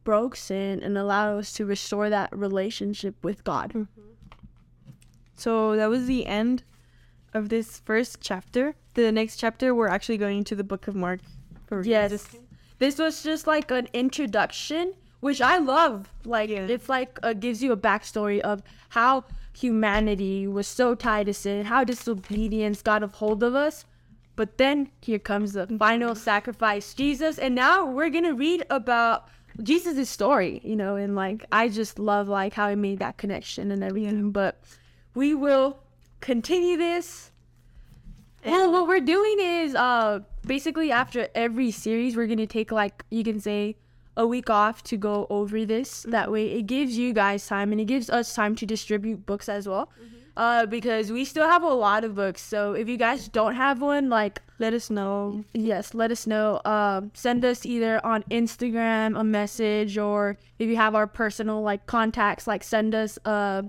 broke 0.04 0.36
sin 0.36 0.82
and 0.82 0.98
allowed 0.98 1.38
us 1.38 1.52
to 1.54 1.64
restore 1.64 2.10
that 2.10 2.28
relationship 2.36 3.14
with 3.24 3.42
god 3.44 3.86
So 5.36 5.76
that 5.76 5.88
was 5.88 6.06
the 6.06 6.26
end 6.26 6.62
of 7.32 7.48
this 7.48 7.80
first 7.84 8.18
chapter. 8.20 8.76
The 8.94 9.10
next 9.10 9.36
chapter, 9.38 9.74
we're 9.74 9.88
actually 9.88 10.18
going 10.18 10.44
to 10.44 10.54
the 10.54 10.62
book 10.62 10.86
of 10.86 10.94
Mark. 10.94 11.20
For 11.66 11.82
yes 11.82 12.36
this 12.78 12.98
was 12.98 13.22
just 13.22 13.46
like 13.46 13.70
an 13.70 13.88
introduction 13.92 14.94
which 15.20 15.40
i 15.40 15.56
love. 15.58 16.12
Like 16.24 16.50
Yeah. 16.50 16.66
it's 16.66 16.88
like 16.88 17.18
uh, 17.22 17.32
gives 17.32 17.62
you 17.62 17.72
a 17.72 17.76
backstory 17.76 18.40
of 18.40 18.62
how 18.90 19.24
humanity 19.56 20.46
was 20.46 20.66
so 20.66 20.94
tied 20.94 21.26
to 21.26 21.34
sin 21.34 21.64
how 21.66 21.84
disobedience 21.84 22.82
got 22.82 23.02
a 23.02 23.06
hold 23.06 23.42
of 23.42 23.54
us. 23.54 23.84
But 24.36 24.58
then 24.58 24.90
here 25.00 25.18
comes 25.20 25.52
the 25.52 25.66
final 25.78 26.14
sacrifice 26.14 26.92
jesus. 26.94 27.38
And 27.38 27.54
now 27.54 27.86
we're 27.86 28.10
gonna 28.10 28.34
read 28.34 28.64
about 28.70 29.28
jesus' 29.62 30.10
story 30.10 30.60
you 30.64 30.74
know 30.74 30.96
and 30.96 31.14
like 31.14 31.44
i 31.52 31.68
just 31.68 32.00
love 32.00 32.26
like 32.26 32.54
how 32.54 32.68
he 32.68 32.74
made 32.74 32.98
that 32.98 33.16
connection 33.16 33.70
and 33.70 33.82
everything. 33.82 34.30
But 34.30 34.60
we 35.14 35.32
will 35.34 35.78
continue 36.20 36.76
this 36.76 37.30
well, 38.44 38.70
what 38.72 38.86
we're 38.88 39.00
doing 39.00 39.36
is 39.40 39.74
uh 39.74 40.20
basically 40.46 40.90
after 40.92 41.28
every 41.34 41.70
series 41.70 42.16
we're 42.16 42.26
gonna 42.26 42.46
take 42.46 42.70
like 42.72 43.04
you 43.10 43.24
can 43.24 43.40
say 43.40 43.76
a 44.16 44.26
week 44.26 44.48
off 44.48 44.82
to 44.84 44.96
go 44.96 45.26
over 45.30 45.64
this. 45.64 46.04
That 46.08 46.30
way 46.30 46.52
it 46.52 46.66
gives 46.66 46.96
you 46.96 47.12
guys 47.12 47.46
time 47.46 47.72
and 47.72 47.80
it 47.80 47.86
gives 47.86 48.08
us 48.10 48.34
time 48.34 48.54
to 48.56 48.66
distribute 48.66 49.26
books 49.26 49.48
as 49.48 49.66
well. 49.68 49.90
Uh 50.36 50.66
because 50.66 51.10
we 51.12 51.24
still 51.24 51.48
have 51.48 51.62
a 51.62 51.72
lot 51.72 52.04
of 52.04 52.14
books. 52.14 52.42
So 52.42 52.72
if 52.74 52.88
you 52.88 52.96
guys 52.96 53.28
don't 53.28 53.54
have 53.54 53.80
one, 53.80 54.08
like 54.10 54.40
Let 54.58 54.72
us 54.72 54.88
know. 54.90 55.44
yes, 55.52 55.94
let 55.94 56.10
us 56.12 56.26
know. 56.26 56.60
Um 56.64 57.10
send 57.14 57.44
us 57.44 57.64
either 57.66 58.04
on 58.06 58.22
Instagram 58.30 59.18
a 59.18 59.24
message 59.24 59.96
or 59.98 60.36
if 60.58 60.68
you 60.68 60.76
have 60.76 60.94
our 60.94 61.06
personal 61.06 61.62
like 61.62 61.86
contacts, 61.86 62.46
like 62.46 62.62
send 62.62 62.94
us 62.94 63.18
a 63.24 63.64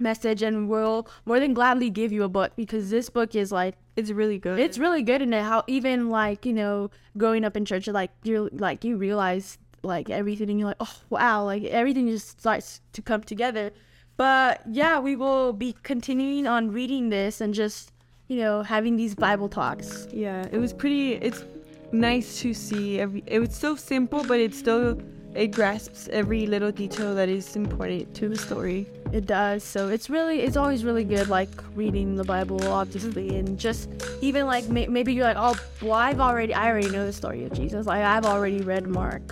message 0.00 0.42
and 0.42 0.68
we'll 0.68 1.06
more 1.24 1.40
than 1.40 1.54
gladly 1.54 1.90
give 1.90 2.12
you 2.12 2.22
a 2.22 2.28
book 2.28 2.52
because 2.56 2.90
this 2.90 3.08
book 3.10 3.34
is 3.34 3.50
like 3.52 3.74
It's 3.96 4.10
really 4.10 4.38
good. 4.38 4.58
it's 4.58 4.78
really 4.78 5.02
good 5.02 5.22
in 5.22 5.32
it 5.32 5.42
how 5.42 5.64
even 5.66 6.10
like 6.10 6.44
you 6.46 6.52
know 6.52 6.90
growing 7.16 7.44
up 7.44 7.56
in 7.56 7.64
church 7.64 7.86
like 7.88 8.10
you're 8.24 8.48
like 8.52 8.84
you 8.84 8.96
realize 8.96 9.58
like 9.82 10.10
everything 10.10 10.50
and 10.50 10.58
you're 10.58 10.68
like 10.68 10.76
oh 10.80 10.96
wow 11.10 11.44
like 11.44 11.62
everything 11.64 12.08
just 12.08 12.40
starts 12.40 12.80
to 12.92 13.00
come 13.02 13.22
together 13.22 13.70
but 14.16 14.62
yeah 14.70 14.98
we 14.98 15.14
will 15.16 15.52
be 15.52 15.74
continuing 15.82 16.46
on 16.46 16.70
reading 16.72 17.08
this 17.10 17.40
and 17.40 17.54
just 17.54 17.92
you 18.28 18.36
know 18.38 18.62
having 18.62 18.96
these 18.96 19.14
bible 19.14 19.48
talks 19.48 20.08
yeah, 20.12 20.44
it 20.50 20.58
was 20.58 20.72
pretty. 20.72 21.12
It's 21.14 21.44
nice 21.92 22.40
to 22.40 22.52
see. 22.52 22.98
Every. 22.98 23.22
It 23.26 23.38
was 23.38 23.54
so 23.54 23.76
simple, 23.76 24.24
but 24.24 24.40
it 24.40 24.52
still 24.54 24.98
it 25.36 25.48
grasps 25.48 26.08
every 26.10 26.46
little 26.46 26.72
detail 26.72 27.14
that 27.14 27.28
is 27.28 27.56
important 27.56 28.14
to 28.14 28.28
the 28.28 28.36
story. 28.36 28.86
it 29.12 29.26
does 29.26 29.62
so 29.62 29.88
it's 29.88 30.08
really 30.10 30.40
it's 30.40 30.56
always 30.56 30.82
really 30.84 31.04
good 31.04 31.28
like 31.28 31.48
reading 31.74 32.16
the 32.16 32.24
bible 32.24 32.60
obviously 32.68 33.38
and 33.38 33.58
just 33.58 33.88
even 34.20 34.46
like 34.46 34.66
may- 34.68 34.86
maybe 34.88 35.12
you're 35.14 35.24
like 35.32 35.36
oh 35.38 35.54
well 35.82 35.92
i've 35.92 36.20
already 36.20 36.52
i 36.54 36.66
already 36.70 36.90
know 36.90 37.04
the 37.06 37.12
story 37.12 37.44
of 37.44 37.52
jesus 37.52 37.86
like 37.86 38.02
i've 38.02 38.24
already 38.26 38.60
read 38.62 38.86
mark 38.86 39.22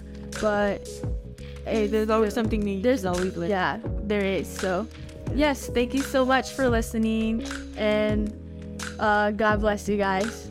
but 0.40 0.88
Hey, 1.66 1.86
There's 1.86 2.10
always 2.10 2.34
something 2.34 2.60
new. 2.60 2.82
there's 2.82 3.06
always 3.06 3.34
learn. 3.38 3.48
yeah, 3.48 3.78
there 4.02 4.20
is. 4.22 4.46
So, 4.46 4.86
yes, 5.34 5.68
thank 5.68 5.94
you 5.94 6.02
so 6.02 6.22
much 6.26 6.52
for 6.52 6.68
listening, 6.68 7.42
and 7.78 8.28
uh, 9.00 9.30
God 9.30 9.60
bless 9.60 9.88
you 9.88 9.96
guys. 9.96 10.46